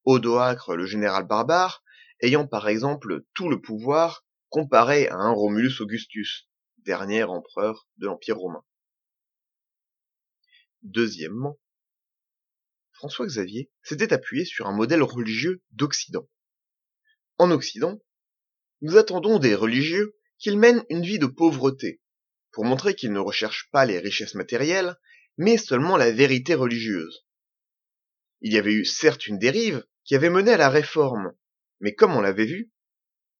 Odoacre, 0.06 0.76
le 0.76 0.86
général 0.86 1.28
barbare, 1.28 1.84
ayant 2.22 2.48
par 2.48 2.68
exemple 2.68 3.26
tout 3.34 3.50
le 3.50 3.62
pouvoir 3.62 4.26
comparé 4.50 5.08
à 5.10 5.16
un 5.16 5.32
Romulus 5.32 5.82
Augustus, 5.82 6.50
dernier 6.80 7.24
empereur 7.24 7.88
de 7.98 8.08
l'Empire 8.08 8.38
romain. 8.38 8.64
Deuxièmement, 10.82 11.60
François 12.92 13.28
Xavier 13.28 13.70
s'était 13.84 14.14
appuyé 14.14 14.46
sur 14.46 14.68
un 14.68 14.72
modèle 14.72 15.04
religieux 15.04 15.62
d'Occident. 15.72 16.28
En 17.38 17.52
Occident, 17.52 18.02
nous 18.82 18.98
attendons 18.98 19.40
des 19.40 19.56
religieux 19.56 20.18
qu'ils 20.38 20.58
mènent 20.58 20.84
une 20.90 21.04
vie 21.04 21.20
de 21.20 21.26
pauvreté, 21.26 22.02
pour 22.52 22.66
montrer 22.66 22.96
qu'ils 22.96 23.14
ne 23.14 23.20
recherchent 23.20 23.70
pas 23.72 23.86
les 23.86 24.00
richesses 24.00 24.36
matérielles, 24.36 24.96
mais 25.38 25.58
seulement 25.58 25.98
la 25.98 26.12
vérité 26.12 26.56
religieuse. 26.56 27.26
Il 28.42 28.54
y 28.54 28.58
avait 28.58 28.74
eu 28.74 28.86
certes 28.86 29.28
une 29.28 29.38
dérive 29.38 29.86
qui 30.04 30.16
avait 30.16 30.30
mené 30.30 30.54
à 30.54 30.58
la 30.58 30.70
réforme, 30.70 31.34
mais 31.80 31.94
comme 31.94 32.16
on 32.16 32.22
l'avait 32.22 32.46
vu, 32.46 32.72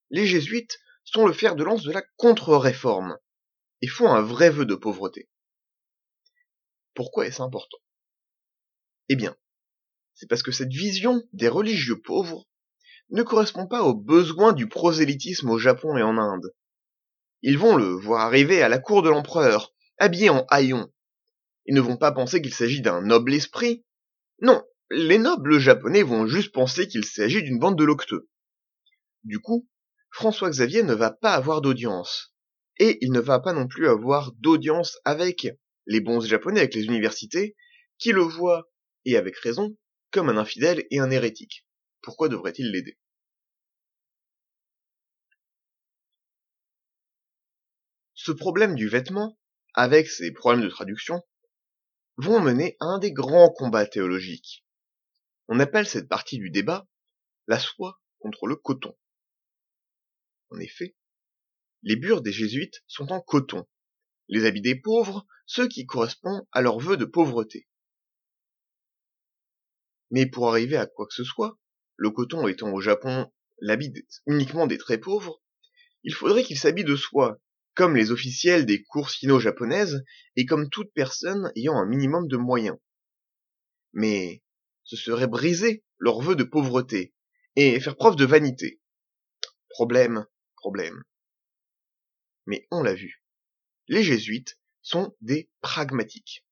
les 0.10 0.26
jésuites 0.26 0.80
sont 1.04 1.26
le 1.26 1.34
fer 1.34 1.56
de 1.56 1.64
lance 1.64 1.84
de 1.84 1.92
la 1.92 2.04
contre-réforme, 2.18 3.18
et 3.82 3.88
font 3.88 4.10
un 4.10 4.22
vrai 4.22 4.50
vœu 4.50 4.66
de 4.66 4.76
pauvreté. 4.76 5.30
Pourquoi 6.94 7.28
est-ce 7.28 7.42
important? 7.42 7.78
Eh 9.08 9.16
bien, 9.16 9.36
c'est 10.14 10.28
parce 10.28 10.44
que 10.44 10.52
cette 10.52 10.74
vision 10.74 11.24
des 11.34 11.48
religieux 11.48 12.02
pauvres 12.02 12.48
ne 13.10 13.24
correspond 13.24 13.68
pas 13.68 13.84
aux 13.84 13.96
besoins 13.96 14.54
du 14.54 14.68
prosélytisme 14.68 15.50
au 15.50 15.58
Japon 15.58 15.98
et 15.98 16.04
en 16.04 16.18
Inde. 16.18 16.54
Ils 17.42 17.58
vont 17.58 17.76
le 17.76 17.86
voir 17.86 18.22
arriver 18.22 18.62
à 18.62 18.70
la 18.70 18.80
cour 18.80 19.02
de 19.02 19.10
l'empereur, 19.10 19.74
habillé 19.98 20.30
en 20.30 20.46
haillons. 20.50 20.92
Ils 21.66 21.76
ne 21.76 21.82
vont 21.82 21.98
pas 21.98 22.12
penser 22.12 22.42
qu'il 22.42 22.54
s'agit 22.54 22.82
d'un 22.82 23.02
noble 23.02 23.34
esprit. 23.34 23.86
Non, 24.42 24.64
les 24.90 25.18
nobles 25.18 25.60
japonais 25.60 26.04
vont 26.04 26.28
juste 26.28 26.52
penser 26.52 26.88
qu'il 26.88 27.06
s'agit 27.06 27.44
d'une 27.44 27.60
bande 27.60 27.78
de 27.78 27.84
locteux. 27.84 28.30
Du 29.24 29.40
coup, 29.40 29.70
François 30.12 30.50
Xavier 30.50 30.84
ne 30.84 30.94
va 30.94 31.12
pas 31.12 31.34
avoir 31.34 31.62
d'audience. 31.62 32.34
Et 32.78 32.98
il 33.02 33.12
ne 33.12 33.20
va 33.20 33.40
pas 33.40 33.54
non 33.54 33.68
plus 33.68 33.88
avoir 33.88 34.32
d'audience 34.34 34.98
avec 35.06 35.48
les 35.86 36.00
bons 36.02 36.22
japonais 36.22 36.62
avec 36.62 36.76
les 36.76 36.86
universités, 36.86 37.56
qui 37.98 38.12
le 38.12 38.22
voient, 38.22 38.72
et 39.06 39.18
avec 39.18 39.38
raison, 39.38 39.78
comme 40.12 40.30
un 40.30 40.38
infidèle 40.38 40.86
et 40.90 41.00
un 41.00 41.12
hérétique. 41.12 41.66
Pourquoi 42.02 42.30
devrait-il 42.30 42.72
l'aider? 42.72 42.98
Ce 48.30 48.34
problème 48.36 48.76
du 48.76 48.88
vêtement, 48.88 49.40
avec 49.74 50.08
ses 50.08 50.32
problèmes 50.32 50.64
de 50.64 50.70
traduction, 50.70 51.24
vont 52.18 52.40
mener 52.40 52.78
à 52.80 52.86
un 52.86 53.00
des 53.00 53.12
grands 53.12 53.50
combats 53.50 53.88
théologiques. 53.88 54.64
On 55.48 55.60
appelle 55.60 55.88
cette 55.88 56.08
partie 56.08 56.38
du 56.38 56.52
débat 56.52 56.88
la 57.48 57.58
soie 57.58 58.00
contre 58.20 58.46
le 58.46 58.56
coton. 58.56 58.96
En 60.52 60.60
effet, 60.60 60.96
les 61.82 61.96
bures 61.96 62.22
des 62.22 62.32
jésuites 62.32 62.84
sont 62.86 63.12
en 63.12 63.20
coton, 63.20 63.68
les 64.28 64.46
habits 64.46 64.62
des 64.62 64.80
pauvres, 64.80 65.26
ceux 65.48 65.68
qui 65.68 65.88
correspondent 65.88 66.46
à 66.52 66.62
leur 66.62 66.78
vœu 66.78 66.98
de 66.98 67.06
pauvreté. 67.06 67.68
Mais 70.12 70.28
pour 70.28 70.50
arriver 70.50 70.78
à 70.78 70.86
quoi 70.86 71.08
que 71.08 71.16
ce 71.16 71.24
soit, 71.24 71.58
le 71.96 72.12
coton 72.12 72.48
étant 72.48 72.72
au 72.72 72.80
Japon 72.80 73.34
l'habit 73.58 73.92
uniquement 74.28 74.68
des 74.68 74.78
très 74.78 75.00
pauvres, 75.00 75.42
il 76.04 76.14
faudrait 76.14 76.44
qu'il 76.44 76.60
s'habille 76.60 76.86
de 76.86 76.96
soie, 76.96 77.42
comme 77.80 77.96
les 77.96 78.12
officiels 78.12 78.66
des 78.66 78.84
cours 78.84 79.10
sino-japonaises 79.10 80.04
et 80.36 80.46
comme 80.46 80.70
toute 80.70 80.92
personne 80.94 81.50
ayant 81.56 81.78
un 81.78 81.86
minimum 81.86 82.28
de 82.28 82.36
moyens. 82.36 82.78
Mais 83.94 84.44
ce 84.84 84.98
serait 84.98 85.28
briser 85.28 85.86
leur 85.98 86.20
vœu 86.20 86.36
de 86.36 86.44
pauvreté 86.44 87.16
et 87.56 87.80
faire 87.80 87.96
preuve 87.96 88.18
de 88.18 88.26
vanité. 88.26 88.82
Problème, 89.70 90.26
problème. 90.58 91.04
Mais 92.48 92.68
on 92.70 92.84
l'a 92.84 92.94
vu 92.94 93.24
les 93.90 94.04
jésuites 94.04 94.60
sont 94.82 95.16
des 95.22 95.50
pragmatiques. 95.62 96.46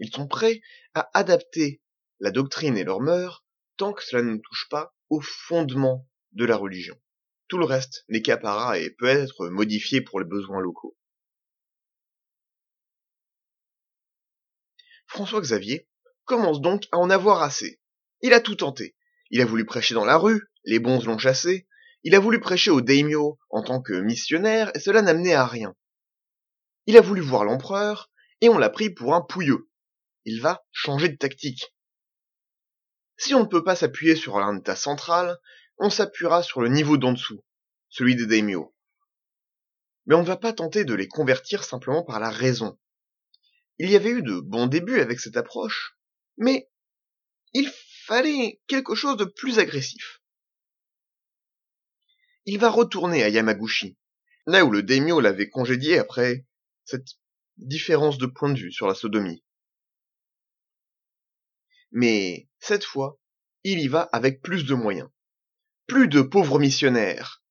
Ils 0.00 0.12
sont 0.12 0.28
prêts 0.28 0.60
à 0.92 1.10
adapter 1.18 1.82
la 2.20 2.30
doctrine 2.30 2.76
et 2.76 2.84
leurs 2.84 3.00
mœurs 3.00 3.42
tant 3.78 3.94
que 3.94 4.04
cela 4.04 4.22
ne 4.22 4.36
touche 4.36 4.68
pas 4.68 4.94
au 5.08 5.22
fondement 5.22 6.06
de 6.32 6.44
la 6.44 6.56
religion. 6.56 7.00
Tout 7.48 7.58
le 7.58 7.64
reste 7.64 8.04
n'est 8.08 8.22
qu'apparat 8.22 8.78
et 8.78 8.90
peut 8.90 9.06
être 9.06 9.48
modifié 9.48 10.00
pour 10.00 10.18
les 10.20 10.26
besoins 10.26 10.60
locaux. 10.60 10.96
François 15.06 15.40
Xavier 15.40 15.88
commence 16.24 16.60
donc 16.60 16.84
à 16.92 16.98
en 16.98 17.10
avoir 17.10 17.42
assez. 17.42 17.80
Il 18.20 18.32
a 18.32 18.40
tout 18.40 18.56
tenté. 18.56 18.96
Il 19.30 19.40
a 19.40 19.44
voulu 19.44 19.64
prêcher 19.64 19.94
dans 19.94 20.04
la 20.04 20.16
rue, 20.16 20.50
les 20.64 20.78
bons 20.78 21.04
l'ont 21.04 21.18
chassé, 21.18 21.66
il 22.02 22.14
a 22.14 22.20
voulu 22.20 22.40
prêcher 22.40 22.70
au 22.70 22.80
daimyo 22.80 23.38
en 23.50 23.62
tant 23.62 23.80
que 23.80 23.94
missionnaire 23.94 24.70
et 24.74 24.80
cela 24.80 25.02
n'amenait 25.02 25.34
à 25.34 25.46
rien. 25.46 25.74
Il 26.86 26.96
a 26.96 27.00
voulu 27.00 27.20
voir 27.20 27.44
l'empereur 27.44 28.10
et 28.40 28.48
on 28.48 28.58
l'a 28.58 28.70
pris 28.70 28.90
pour 28.90 29.14
un 29.14 29.22
pouilleux. 29.22 29.68
Il 30.24 30.40
va 30.40 30.64
changer 30.70 31.08
de 31.08 31.16
tactique. 31.16 31.74
Si 33.16 33.34
on 33.34 33.40
ne 33.40 33.48
peut 33.48 33.64
pas 33.64 33.76
s'appuyer 33.76 34.14
sur 34.14 34.38
état 34.54 34.76
central, 34.76 35.38
on 35.78 35.90
s'appuiera 35.90 36.42
sur 36.42 36.60
le 36.60 36.68
niveau 36.68 36.96
d'en 36.96 37.12
dessous, 37.12 37.44
celui 37.88 38.16
des 38.16 38.26
daimyo. 38.26 38.74
Mais 40.06 40.14
on 40.14 40.22
ne 40.22 40.26
va 40.26 40.36
pas 40.36 40.52
tenter 40.52 40.84
de 40.84 40.94
les 40.94 41.08
convertir 41.08 41.64
simplement 41.64 42.02
par 42.02 42.20
la 42.20 42.30
raison. 42.30 42.78
Il 43.78 43.90
y 43.90 43.96
avait 43.96 44.10
eu 44.10 44.22
de 44.22 44.40
bons 44.40 44.66
débuts 44.66 45.00
avec 45.00 45.20
cette 45.20 45.36
approche, 45.36 45.98
mais 46.36 46.70
il 47.52 47.70
fallait 48.06 48.60
quelque 48.66 48.94
chose 48.94 49.16
de 49.16 49.24
plus 49.24 49.58
agressif 49.58 50.20
il 52.46 52.58
va 52.60 52.70
retourner 52.70 53.24
à 53.24 53.28
Yamaguchi, 53.28 53.98
là 54.46 54.64
où 54.64 54.70
le 54.70 54.82
daimyo 54.82 55.20
l'avait 55.20 55.50
congédié 55.50 55.98
après 55.98 56.46
cette 56.84 57.08
différence 57.56 58.18
de 58.18 58.26
point 58.26 58.52
de 58.52 58.58
vue 58.58 58.72
sur 58.72 58.86
la 58.86 58.94
sodomie. 58.94 59.44
Mais 61.90 62.48
cette 62.60 62.84
fois, 62.84 63.18
il 63.64 63.80
y 63.80 63.88
va 63.88 64.02
avec 64.12 64.42
plus 64.42 64.64
de 64.64 64.74
moyens, 64.74 65.10
plus 65.86 66.08
de 66.08 66.20
pauvres 66.20 66.58
missionnaires. 66.58 67.42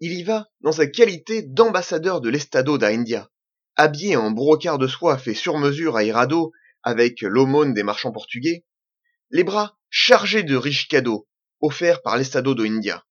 Il 0.00 0.12
y 0.12 0.22
va 0.22 0.48
dans 0.60 0.72
sa 0.72 0.86
qualité 0.86 1.42
d'ambassadeur 1.42 2.20
de 2.20 2.30
l'Estado 2.30 2.78
da 2.78 2.88
India, 2.88 3.30
habillés 3.76 4.16
en 4.16 4.30
brocart 4.30 4.78
de 4.78 4.86
soie 4.86 5.18
fait 5.18 5.34
sur 5.34 5.58
mesure 5.58 5.96
à 5.96 6.04
Irado 6.04 6.52
avec 6.82 7.20
l'aumône 7.22 7.74
des 7.74 7.82
marchands 7.82 8.12
portugais, 8.12 8.64
les 9.30 9.44
bras 9.44 9.78
chargés 9.90 10.42
de 10.42 10.56
riches 10.56 10.88
cadeaux 10.88 11.28
offerts 11.60 12.02
par 12.02 12.16
l'Estado 12.16 12.54
de 12.54 12.64
India. 12.64 13.04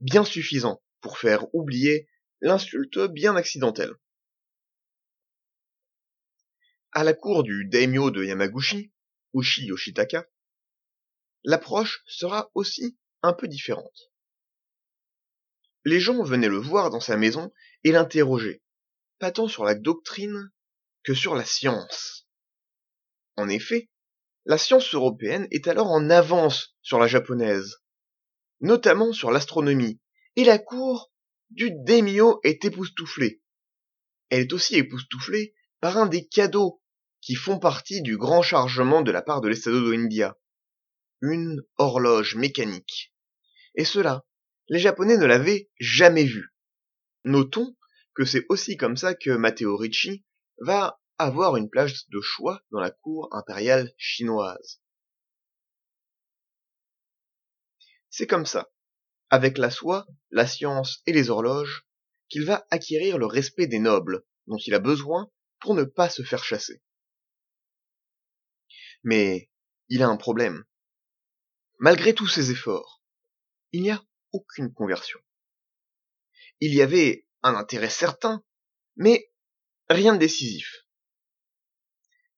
Bien 0.00 0.24
suffisant 0.24 0.82
pour 1.00 1.18
faire 1.18 1.52
oublier 1.54 2.08
l'insulte 2.40 2.98
bien 2.98 3.36
accidentelle. 3.36 3.94
À 6.92 7.04
la 7.04 7.12
cour 7.12 7.42
du 7.42 7.66
daimyo 7.66 8.10
de 8.10 8.24
Yamaguchi, 8.24 8.92
Ushi 9.34 9.66
Yoshitaka, 9.66 10.26
l'approche 11.44 12.02
sera 12.06 12.50
aussi 12.54 12.96
un 13.22 13.32
peu 13.32 13.48
différente. 13.48 14.10
Les 15.84 16.00
gens 16.00 16.22
venaient 16.22 16.48
le 16.48 16.58
voir 16.58 16.90
dans 16.90 17.00
sa 17.00 17.16
maison 17.16 17.52
et 17.84 17.92
l'interroger, 17.92 18.62
pas 19.18 19.32
tant 19.32 19.48
sur 19.48 19.64
la 19.64 19.74
doctrine 19.74 20.50
que 21.04 21.14
sur 21.14 21.34
la 21.34 21.44
science. 21.44 22.26
En 23.36 23.48
effet, 23.48 23.88
la 24.44 24.58
science 24.58 24.94
européenne 24.94 25.46
est 25.50 25.68
alors 25.68 25.90
en 25.90 26.10
avance 26.10 26.76
sur 26.82 26.98
la 26.98 27.06
japonaise, 27.06 27.76
notamment 28.60 29.12
sur 29.12 29.30
l'astronomie, 29.30 30.00
et 30.36 30.44
la 30.44 30.58
cour 30.58 31.12
du 31.50 31.70
daimyo 31.70 32.40
est 32.44 32.64
époustouflée. 32.64 33.42
Elle 34.30 34.40
est 34.42 34.52
aussi 34.52 34.76
époustouflée 34.76 35.54
par 35.80 35.96
un 35.96 36.06
des 36.06 36.26
cadeaux 36.26 36.82
qui 37.20 37.34
font 37.34 37.58
partie 37.58 38.02
du 38.02 38.16
grand 38.16 38.42
chargement 38.42 39.02
de 39.02 39.10
la 39.10 39.22
part 39.22 39.40
de 39.40 39.48
l'Estado 39.48 39.80
de. 39.80 40.34
Une 41.20 41.62
horloge 41.76 42.36
mécanique. 42.36 43.07
Et 43.78 43.84
cela, 43.84 44.26
les 44.68 44.80
Japonais 44.80 45.16
ne 45.16 45.24
l'avaient 45.24 45.70
jamais 45.78 46.24
vu. 46.24 46.52
Notons 47.24 47.76
que 48.14 48.24
c'est 48.24 48.44
aussi 48.48 48.76
comme 48.76 48.96
ça 48.96 49.14
que 49.14 49.30
Matteo 49.30 49.76
Ricci 49.76 50.24
va 50.58 51.00
avoir 51.16 51.56
une 51.56 51.70
place 51.70 52.08
de 52.08 52.20
choix 52.20 52.60
dans 52.72 52.80
la 52.80 52.90
cour 52.90 53.28
impériale 53.30 53.94
chinoise. 53.96 54.82
C'est 58.10 58.26
comme 58.26 58.46
ça, 58.46 58.68
avec 59.30 59.58
la 59.58 59.70
soie, 59.70 60.08
la 60.30 60.48
science 60.48 61.00
et 61.06 61.12
les 61.12 61.30
horloges, 61.30 61.86
qu'il 62.28 62.44
va 62.44 62.66
acquérir 62.72 63.16
le 63.16 63.26
respect 63.26 63.68
des 63.68 63.78
nobles, 63.78 64.24
dont 64.48 64.58
il 64.58 64.74
a 64.74 64.80
besoin 64.80 65.30
pour 65.60 65.76
ne 65.76 65.84
pas 65.84 66.10
se 66.10 66.24
faire 66.24 66.42
chasser. 66.42 66.82
Mais 69.04 69.52
il 69.88 70.02
a 70.02 70.08
un 70.08 70.16
problème. 70.16 70.64
Malgré 71.78 72.12
tous 72.12 72.26
ses 72.26 72.50
efforts, 72.50 72.97
il 73.72 73.82
n'y 73.82 73.90
a 73.90 74.02
aucune 74.32 74.72
conversion. 74.72 75.20
Il 76.60 76.74
y 76.74 76.82
avait 76.82 77.26
un 77.42 77.54
intérêt 77.54 77.90
certain, 77.90 78.42
mais 78.96 79.30
rien 79.88 80.14
de 80.14 80.18
décisif. 80.18 80.86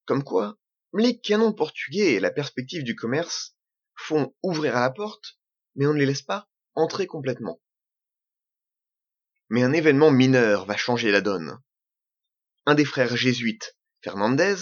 Comme 0.04 0.24
quoi, 0.24 0.58
les 0.92 1.20
canons 1.20 1.52
portugais 1.52 2.14
et 2.14 2.20
la 2.20 2.30
perspective 2.30 2.82
du 2.82 2.96
commerce 2.96 3.56
font 3.94 4.34
ouvrir 4.42 4.76
à 4.76 4.80
la 4.80 4.90
porte, 4.90 5.38
mais 5.76 5.86
on 5.86 5.92
ne 5.92 5.98
les 5.98 6.06
laisse 6.06 6.22
pas 6.22 6.48
entrer 6.74 7.06
complètement. 7.06 7.60
Mais 9.48 9.62
un 9.62 9.72
événement 9.72 10.10
mineur 10.10 10.66
va 10.66 10.76
changer 10.76 11.10
la 11.10 11.20
donne. 11.20 11.58
Un 12.66 12.74
des 12.74 12.84
frères 12.84 13.16
jésuites, 13.16 13.76
Fernandez, 14.02 14.56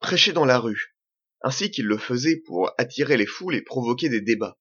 prêchait 0.00 0.32
dans 0.32 0.44
la 0.44 0.58
rue, 0.58 0.96
ainsi 1.42 1.70
qu'il 1.70 1.86
le 1.86 1.98
faisait 1.98 2.42
pour 2.46 2.70
attirer 2.78 3.16
les 3.16 3.26
foules 3.26 3.54
et 3.54 3.62
provoquer 3.62 4.08
des 4.08 4.20
débats. 4.20 4.58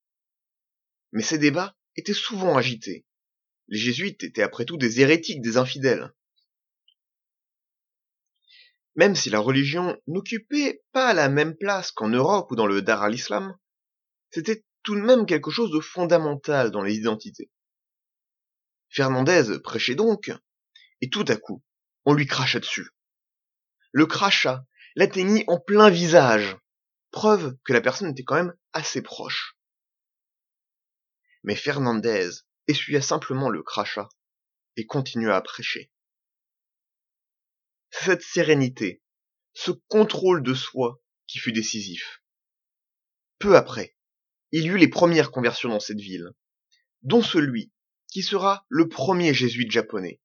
Mais 1.14 1.24
ces 1.24 1.38
débats 1.38 1.76
étaient 1.96 2.14
souvent 2.14 2.58
agités. 2.58 3.06
Les 3.68 3.78
jésuites 3.78 4.24
étaient 4.24 4.42
après 4.42 4.66
tout 4.66 4.78
des 4.78 5.00
hérétiques, 5.00 5.42
des 5.42 5.58
infidèles. 5.58 6.12
Même 8.96 9.16
si 9.16 9.30
la 9.30 9.40
religion 9.40 9.98
n'occupait 10.08 10.84
pas 10.92 11.14
la 11.14 11.30
même 11.30 11.56
place 11.56 11.92
qu'en 11.92 12.10
Europe 12.10 12.52
ou 12.52 12.56
dans 12.56 12.68
le 12.68 12.82
Dar 12.82 13.04
al-Islam, 13.04 13.58
c'était 14.32 14.66
tout 14.84 14.96
de 14.96 15.02
même 15.02 15.26
quelque 15.26 15.52
chose 15.52 15.72
de 15.72 15.80
fondamental 15.80 16.72
dans 16.72 16.82
les 16.82 16.96
identités. 16.96 17.50
Fernandez 18.90 19.60
prêchait 19.64 19.96
donc, 19.96 20.32
et 21.02 21.10
tout 21.10 21.26
à 21.28 21.36
coup, 21.36 21.64
on 22.06 22.14
lui 22.14 22.26
cracha 22.26 22.60
dessus. 22.60 22.90
Le 23.92 24.06
crachat 24.06 24.66
l'atteignit 24.96 25.44
en 25.48 25.60
plein 25.60 25.90
visage, 25.90 26.58
preuve 27.12 27.56
que 27.64 27.74
la 27.74 27.82
personne 27.82 28.10
était 28.10 28.24
quand 28.24 28.36
même 28.36 28.54
assez 28.74 29.02
proche. 29.02 29.58
Mais 31.44 31.56
Fernandez 31.56 32.30
essuya 32.68 33.02
simplement 33.02 33.50
le 33.50 33.64
crachat 33.64 34.10
et 34.78 34.86
continua 34.86 35.36
à 35.36 35.42
prêcher. 35.42 35.92
Cette 37.92 38.24
sérénité, 38.24 39.04
ce 39.54 39.72
contrôle 39.72 40.42
de 40.42 40.54
soi 40.54 41.02
qui 41.28 41.38
fut 41.40 41.52
décisif. 41.52 42.24
Peu 43.40 43.56
après, 43.56 43.96
il 44.52 44.64
y 44.64 44.68
eut 44.68 44.78
les 44.78 44.88
premières 44.88 45.32
conversions 45.32 45.70
dans 45.70 45.80
cette 45.80 46.00
ville, 46.00 46.32
dont 47.02 47.22
celui 47.22 47.72
qui 48.08 48.24
sera 48.24 48.66
le 48.70 48.88
premier 48.88 49.34
jésuite 49.34 49.72
japonais, 49.72 50.22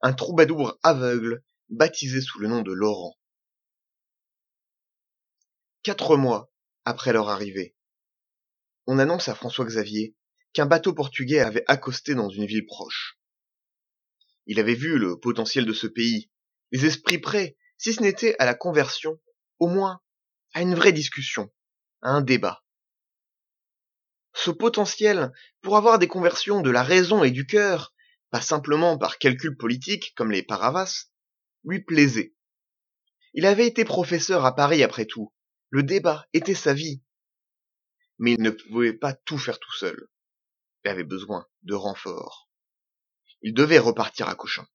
un 0.00 0.12
troubadour 0.12 0.78
aveugle 0.82 1.44
baptisé 1.68 2.20
sous 2.20 2.40
le 2.40 2.48
nom 2.48 2.62
de 2.62 2.72
Laurent. 2.72 3.16
Quatre 5.82 6.16
mois 6.16 6.52
après 6.84 7.12
leur 7.12 7.28
arrivée, 7.28 7.76
on 8.86 8.98
annonce 8.98 9.28
à 9.28 9.34
François 9.34 9.64
Xavier 9.64 10.14
qu'un 10.52 10.66
bateau 10.66 10.92
portugais 10.92 11.40
avait 11.40 11.64
accosté 11.66 12.14
dans 12.14 12.28
une 12.28 12.46
ville 12.46 12.66
proche. 12.66 13.18
Il 14.46 14.60
avait 14.60 14.74
vu 14.74 14.98
le 14.98 15.18
potentiel 15.18 15.66
de 15.66 15.72
ce 15.72 15.86
pays, 15.86 16.30
les 16.72 16.86
esprits 16.86 17.18
prêts, 17.18 17.56
si 17.78 17.92
ce 17.92 18.02
n'était 18.02 18.36
à 18.38 18.44
la 18.44 18.54
conversion, 18.54 19.20
au 19.58 19.68
moins 19.68 20.00
à 20.54 20.62
une 20.62 20.74
vraie 20.74 20.92
discussion, 20.92 21.52
à 22.02 22.10
un 22.10 22.20
débat 22.20 22.62
ce 24.34 24.50
potentiel 24.50 25.32
pour 25.60 25.76
avoir 25.76 25.98
des 25.98 26.08
conversions 26.08 26.62
de 26.62 26.70
la 26.70 26.82
raison 26.82 27.22
et 27.22 27.30
du 27.30 27.46
cœur, 27.46 27.94
pas 28.30 28.40
simplement 28.40 28.98
par 28.98 29.18
calcul 29.18 29.56
politique 29.56 30.14
comme 30.16 30.30
les 30.30 30.42
Paravas, 30.42 31.06
lui 31.64 31.80
plaisait. 31.80 32.34
Il 33.34 33.46
avait 33.46 33.66
été 33.66 33.84
professeur 33.84 34.44
à 34.44 34.54
Paris 34.54 34.82
après 34.82 35.06
tout. 35.06 35.32
Le 35.70 35.82
débat 35.82 36.26
était 36.32 36.54
sa 36.54 36.74
vie. 36.74 37.02
Mais 38.18 38.32
il 38.32 38.42
ne 38.42 38.50
pouvait 38.50 38.92
pas 38.92 39.14
tout 39.14 39.38
faire 39.38 39.58
tout 39.58 39.72
seul. 39.72 40.08
Il 40.84 40.90
avait 40.90 41.04
besoin 41.04 41.46
de 41.62 41.74
renforts. 41.74 42.50
Il 43.42 43.54
devait 43.54 43.78
repartir 43.78 44.28
à 44.28 44.34
Cochin. 44.34 44.66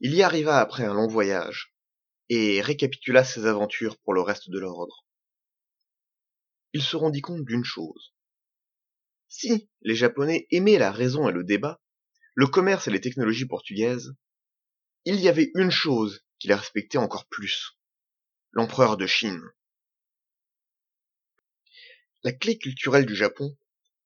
Il 0.00 0.14
y 0.14 0.22
arriva 0.22 0.60
après 0.60 0.84
un 0.84 0.94
long 0.94 1.08
voyage, 1.08 1.74
et 2.28 2.60
récapitula 2.60 3.24
ses 3.24 3.46
aventures 3.46 3.98
pour 3.98 4.12
le 4.12 4.20
reste 4.20 4.50
de 4.50 4.58
l'ordre 4.58 5.04
il 6.74 6.82
se 6.82 6.96
rendit 6.96 7.22
compte 7.22 7.44
d'une 7.44 7.64
chose. 7.64 8.12
Si 9.28 9.70
les 9.82 9.94
Japonais 9.94 10.46
aimaient 10.50 10.78
la 10.78 10.90
raison 10.90 11.28
et 11.28 11.32
le 11.32 11.44
débat, 11.44 11.80
le 12.34 12.48
commerce 12.48 12.88
et 12.88 12.90
les 12.90 13.00
technologies 13.00 13.46
portugaises, 13.46 14.14
il 15.04 15.20
y 15.20 15.28
avait 15.28 15.52
une 15.54 15.70
chose 15.70 16.24
qui 16.40 16.48
les 16.48 16.54
respectait 16.54 16.98
encore 16.98 17.26
plus. 17.28 17.78
L'empereur 18.50 18.96
de 18.96 19.06
Chine. 19.06 19.42
La 22.24 22.32
clé 22.32 22.56
culturelle 22.56 23.04
du 23.04 23.14
Japon, 23.14 23.54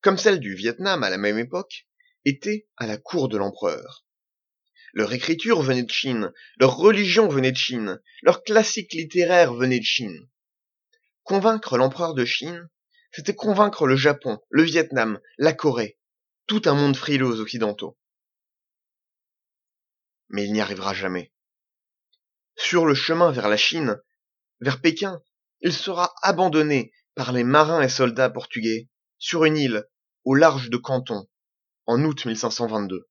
comme 0.00 0.18
celle 0.18 0.40
du 0.40 0.54
Vietnam 0.54 1.04
à 1.04 1.10
la 1.10 1.18
même 1.18 1.38
époque, 1.38 1.86
était 2.24 2.66
à 2.76 2.88
la 2.88 2.96
cour 2.96 3.28
de 3.28 3.38
l'empereur. 3.38 4.04
Leur 4.92 5.12
écriture 5.12 5.62
venait 5.62 5.84
de 5.84 5.90
Chine, 5.92 6.32
leur 6.58 6.76
religion 6.76 7.28
venait 7.28 7.52
de 7.52 7.56
Chine, 7.56 8.02
leur 8.22 8.42
classique 8.42 8.92
littéraire 8.92 9.54
venait 9.54 9.78
de 9.78 9.84
Chine. 9.84 10.28
Convaincre 11.22 11.78
l'empereur 11.78 12.14
de 12.14 12.24
Chine, 12.24 12.68
c'était 13.12 13.36
convaincre 13.36 13.86
le 13.86 13.94
Japon, 13.94 14.40
le 14.50 14.64
Vietnam, 14.64 15.20
la 15.36 15.52
Corée, 15.52 15.96
tout 16.48 16.62
un 16.64 16.74
monde 16.74 16.96
frileux 16.96 17.26
aux 17.26 17.40
occidentaux. 17.40 17.96
Mais 20.28 20.44
il 20.44 20.52
n'y 20.52 20.60
arrivera 20.60 20.92
jamais. 20.92 21.32
Sur 22.56 22.84
le 22.84 22.94
chemin 22.94 23.30
vers 23.30 23.48
la 23.48 23.56
Chine, 23.56 24.02
vers 24.60 24.80
Pékin, 24.80 25.22
il 25.60 25.72
sera 25.72 26.12
abandonné 26.22 26.92
par 27.18 27.32
les 27.32 27.42
marins 27.42 27.82
et 27.82 27.88
soldats 27.88 28.30
portugais 28.30 28.88
sur 29.18 29.44
une 29.44 29.56
île 29.56 29.88
au 30.22 30.36
large 30.36 30.70
de 30.70 30.76
Canton 30.76 31.26
en 31.86 32.04
août 32.04 32.24
1522. 32.24 33.08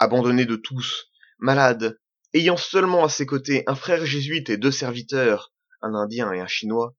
Abandonné 0.00 0.44
de 0.44 0.56
tous, 0.56 1.06
malade, 1.38 2.00
ayant 2.32 2.56
seulement 2.56 3.04
à 3.04 3.08
ses 3.08 3.26
côtés 3.26 3.62
un 3.68 3.76
frère 3.76 4.04
jésuite 4.04 4.50
et 4.50 4.56
deux 4.56 4.72
serviteurs, 4.72 5.52
un 5.82 5.94
Indien 5.94 6.32
et 6.32 6.40
un 6.40 6.48
Chinois, 6.48 6.96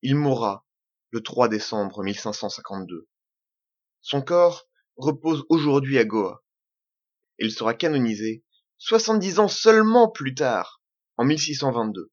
il 0.00 0.14
mourra 0.14 0.64
le 1.10 1.24
3 1.24 1.48
décembre 1.48 2.04
1552. 2.04 3.08
Son 4.00 4.22
corps 4.22 4.68
repose 4.94 5.44
aujourd'hui 5.48 5.98
à 5.98 6.04
Goa. 6.04 6.44
Il 7.40 7.50
sera 7.50 7.74
canonisé 7.74 8.44
70 8.78 9.40
ans 9.40 9.48
seulement 9.48 10.08
plus 10.08 10.36
tard, 10.36 10.80
en 11.16 11.24
1622. 11.24 12.12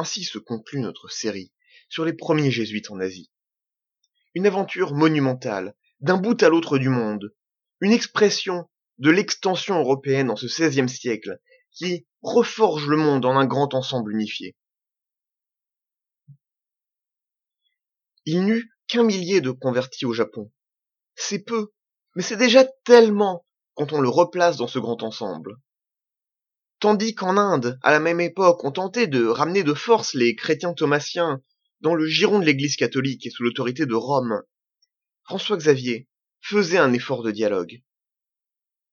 Ainsi 0.00 0.24
se 0.24 0.38
conclut 0.38 0.80
notre 0.80 1.10
série 1.10 1.52
sur 1.90 2.06
les 2.06 2.14
premiers 2.14 2.50
jésuites 2.50 2.90
en 2.90 3.00
Asie. 3.00 3.30
une 4.34 4.46
aventure 4.46 4.94
monumentale, 4.94 5.74
d'un 6.00 6.16
bout 6.16 6.42
à 6.42 6.48
l'autre 6.48 6.78
du 6.78 6.88
monde, 6.88 7.34
une 7.82 7.92
expression 7.92 8.70
de 8.96 9.10
l'extension 9.10 9.78
européenne 9.78 10.28
dans 10.28 10.36
ce 10.36 10.46
XVIe 10.46 10.88
siècle, 10.88 11.38
qui 11.70 12.06
reforge 12.22 12.86
le 12.86 12.96
monde 12.96 13.26
en 13.26 13.36
un 13.36 13.44
grand 13.44 13.74
ensemble 13.74 14.14
unifié. 14.14 14.56
Il 18.24 18.46
n'eut 18.46 18.72
qu'un 18.86 19.04
millier 19.04 19.42
de 19.42 19.50
convertis 19.50 20.06
au 20.06 20.14
Japon. 20.14 20.50
C'est 21.14 21.44
peu, 21.44 21.74
mais 22.14 22.22
c'est 22.22 22.38
déjà 22.38 22.64
tellement 22.84 23.44
quand 23.74 23.92
on 23.92 24.00
le 24.00 24.08
replace 24.08 24.56
dans 24.56 24.66
ce 24.66 24.78
grand 24.78 25.02
ensemble. 25.02 25.58
Tandis 26.80 27.14
qu'en 27.14 27.36
Inde, 27.36 27.78
à 27.82 27.90
la 27.90 28.00
même 28.00 28.22
époque, 28.22 28.64
on 28.64 28.72
tentait 28.72 29.06
de 29.06 29.26
ramener 29.26 29.62
de 29.62 29.74
force 29.74 30.14
les 30.14 30.34
chrétiens 30.34 30.72
thomasiens 30.72 31.42
dans 31.82 31.94
le 31.94 32.06
giron 32.06 32.38
de 32.38 32.46
l'Église 32.46 32.76
catholique 32.76 33.26
et 33.26 33.30
sous 33.30 33.42
l'autorité 33.42 33.84
de 33.84 33.94
Rome, 33.94 34.42
François 35.24 35.58
Xavier 35.58 36.08
faisait 36.40 36.78
un 36.78 36.94
effort 36.94 37.22
de 37.22 37.32
dialogue. 37.32 37.82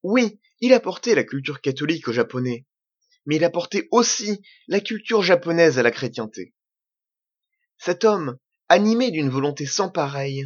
Oui, 0.04 0.42
il 0.60 0.74
apportait 0.74 1.16
la 1.16 1.24
culture 1.24 1.62
catholique 1.62 2.10
aux 2.10 2.14
Japonais, 2.14 2.66
mais 3.26 3.38
il 3.38 3.46
apportait 3.46 3.88
aussi 3.92 4.42
la 4.68 4.82
culture 4.82 5.22
japonaise 5.22 5.80
à 5.80 5.84
la 5.84 5.92
chrétienté. 5.92 6.54
Cet 7.78 8.04
homme, 8.04 8.38
animé 8.68 9.12
d'une 9.12 9.30
volonté 9.30 9.66
sans 9.66 9.90
pareille, 9.90 10.46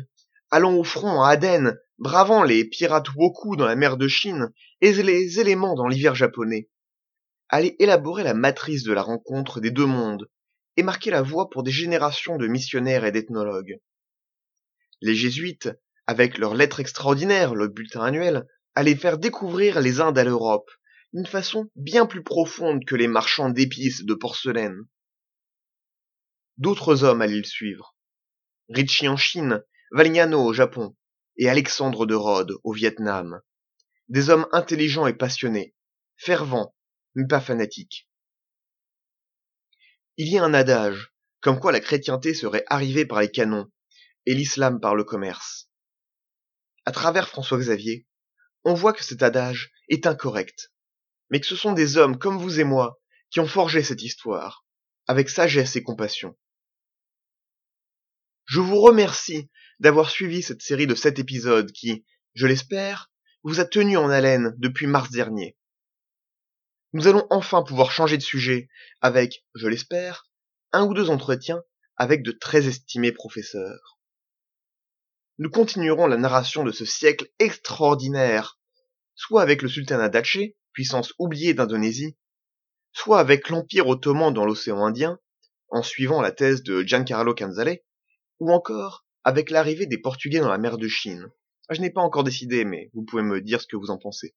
allant 0.51 0.75
au 0.75 0.83
front 0.83 1.23
à 1.23 1.29
Aden, 1.29 1.75
bravant 1.97 2.43
les 2.43 2.65
pirates 2.65 3.15
Woku 3.15 3.55
dans 3.55 3.65
la 3.65 3.75
mer 3.75 3.97
de 3.97 4.07
Chine 4.07 4.51
et 4.79 4.93
les 4.93 5.39
éléments 5.39 5.73
dans 5.73 5.87
l'hiver 5.87 6.13
japonais, 6.13 6.69
allait 7.51 7.75
élaborer 7.79 8.23
la 8.23 8.33
matrice 8.33 8.83
de 8.83 8.93
la 8.93 9.03
rencontre 9.03 9.59
des 9.59 9.71
deux 9.71 9.85
mondes 9.85 10.27
et 10.77 10.83
marquer 10.83 11.11
la 11.11 11.21
voie 11.21 11.49
pour 11.49 11.63
des 11.63 11.71
générations 11.71 12.37
de 12.37 12.47
missionnaires 12.47 13.03
et 13.03 13.11
d'ethnologues. 13.11 13.77
Les 15.01 15.15
jésuites, 15.15 15.69
avec 16.07 16.37
leurs 16.37 16.55
lettres 16.55 16.79
extraordinaires, 16.79 17.53
le 17.53 17.67
bulletin 17.67 18.03
annuel, 18.03 18.47
allaient 18.73 18.95
faire 18.95 19.17
découvrir 19.17 19.81
les 19.81 19.99
Indes 19.99 20.17
à 20.17 20.23
l'Europe, 20.23 20.71
d'une 21.13 21.25
façon 21.25 21.69
bien 21.75 22.05
plus 22.05 22.23
profonde 22.23 22.85
que 22.85 22.95
les 22.95 23.07
marchands 23.07 23.49
d'épices 23.49 24.05
de 24.05 24.13
porcelaine. 24.13 24.79
D'autres 26.57 27.03
hommes 27.03 27.21
allaient 27.21 27.37
le 27.37 27.43
suivre. 27.43 27.97
Ricci 28.69 29.09
en 29.09 29.17
Chine, 29.17 29.61
Valignano 29.91 30.41
au 30.41 30.53
Japon, 30.53 30.95
et 31.35 31.49
Alexandre 31.49 32.05
de 32.05 32.15
Rhodes 32.15 32.53
au 32.63 32.71
Vietnam. 32.71 33.41
Des 34.07 34.29
hommes 34.29 34.47
intelligents 34.53 35.07
et 35.07 35.13
passionnés, 35.13 35.75
fervents, 36.15 36.73
mais 37.15 37.27
pas 37.27 37.41
fanatiques. 37.41 38.09
Il 40.17 40.27
y 40.27 40.37
a 40.37 40.43
un 40.43 40.53
adage, 40.53 41.13
comme 41.39 41.59
quoi 41.59 41.71
la 41.71 41.79
chrétienté 41.79 42.33
serait 42.33 42.65
arrivée 42.67 43.05
par 43.05 43.21
les 43.21 43.31
canons, 43.31 43.71
et 44.25 44.33
l'islam 44.33 44.79
par 44.79 44.95
le 44.95 45.03
commerce. 45.03 45.69
À 46.85 46.91
travers 46.91 47.27
François 47.27 47.57
Xavier, 47.57 48.07
on 48.63 48.73
voit 48.73 48.93
que 48.93 49.03
cet 49.03 49.23
adage 49.23 49.71
est 49.89 50.05
incorrect, 50.05 50.71
mais 51.29 51.39
que 51.39 51.47
ce 51.47 51.55
sont 51.55 51.73
des 51.73 51.97
hommes 51.97 52.17
comme 52.17 52.37
vous 52.37 52.59
et 52.59 52.63
moi 52.63 52.99
qui 53.29 53.39
ont 53.39 53.47
forgé 53.47 53.81
cette 53.81 54.03
histoire, 54.03 54.65
avec 55.07 55.29
sagesse 55.29 55.75
et 55.75 55.83
compassion. 55.83 56.37
Je 58.45 58.59
vous 58.59 58.81
remercie 58.81 59.49
d'avoir 59.79 60.09
suivi 60.09 60.41
cette 60.41 60.61
série 60.61 60.87
de 60.87 60.95
sept 60.95 61.19
épisodes 61.19 61.71
qui, 61.71 62.05
je 62.33 62.47
l'espère, 62.47 63.11
vous 63.43 63.59
a 63.59 63.65
tenu 63.65 63.97
en 63.97 64.09
haleine 64.09 64.53
depuis 64.57 64.87
mars 64.87 65.09
dernier. 65.09 65.57
Nous 66.93 67.07
allons 67.07 67.25
enfin 67.29 67.63
pouvoir 67.63 67.91
changer 67.91 68.17
de 68.17 68.21
sujet 68.21 68.67
avec, 68.99 69.45
je 69.55 69.67
l'espère, 69.67 70.29
un 70.73 70.85
ou 70.85 70.93
deux 70.93 71.09
entretiens 71.09 71.63
avec 71.95 72.21
de 72.21 72.31
très 72.31 72.67
estimés 72.67 73.13
professeurs. 73.13 73.97
Nous 75.37 75.49
continuerons 75.49 76.07
la 76.07 76.17
narration 76.17 76.63
de 76.63 76.71
ce 76.71 76.83
siècle 76.83 77.31
extraordinaire, 77.39 78.59
soit 79.15 79.41
avec 79.41 79.61
le 79.61 79.69
sultanat 79.69 80.09
d'Aceh, 80.09 80.57
puissance 80.73 81.13
oubliée 81.17 81.53
d'Indonésie, 81.53 82.17
soit 82.91 83.19
avec 83.19 83.47
l'Empire 83.47 83.87
ottoman 83.87 84.33
dans 84.33 84.45
l'océan 84.45 84.85
Indien, 84.85 85.17
en 85.69 85.83
suivant 85.83 86.21
la 86.21 86.31
thèse 86.33 86.61
de 86.61 86.83
Giancarlo 86.83 87.33
Canzale, 87.33 87.79
ou 88.39 88.51
encore 88.51 89.05
avec 89.23 89.49
l'arrivée 89.49 89.85
des 89.85 89.97
Portugais 89.97 90.41
dans 90.41 90.49
la 90.49 90.57
mer 90.57 90.77
de 90.77 90.89
Chine. 90.89 91.31
Je 91.69 91.79
n'ai 91.79 91.89
pas 91.89 92.01
encore 92.01 92.25
décidé, 92.25 92.65
mais 92.65 92.89
vous 92.93 93.03
pouvez 93.03 93.23
me 93.23 93.39
dire 93.39 93.61
ce 93.61 93.67
que 93.67 93.77
vous 93.77 93.91
en 93.91 93.97
pensez. 93.97 94.35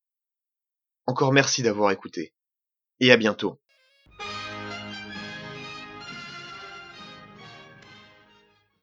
Encore 1.06 1.32
merci 1.32 1.62
d'avoir 1.62 1.90
écouté. 1.90 2.32
Et 3.00 3.12
à 3.12 3.16
bientôt. 3.16 3.60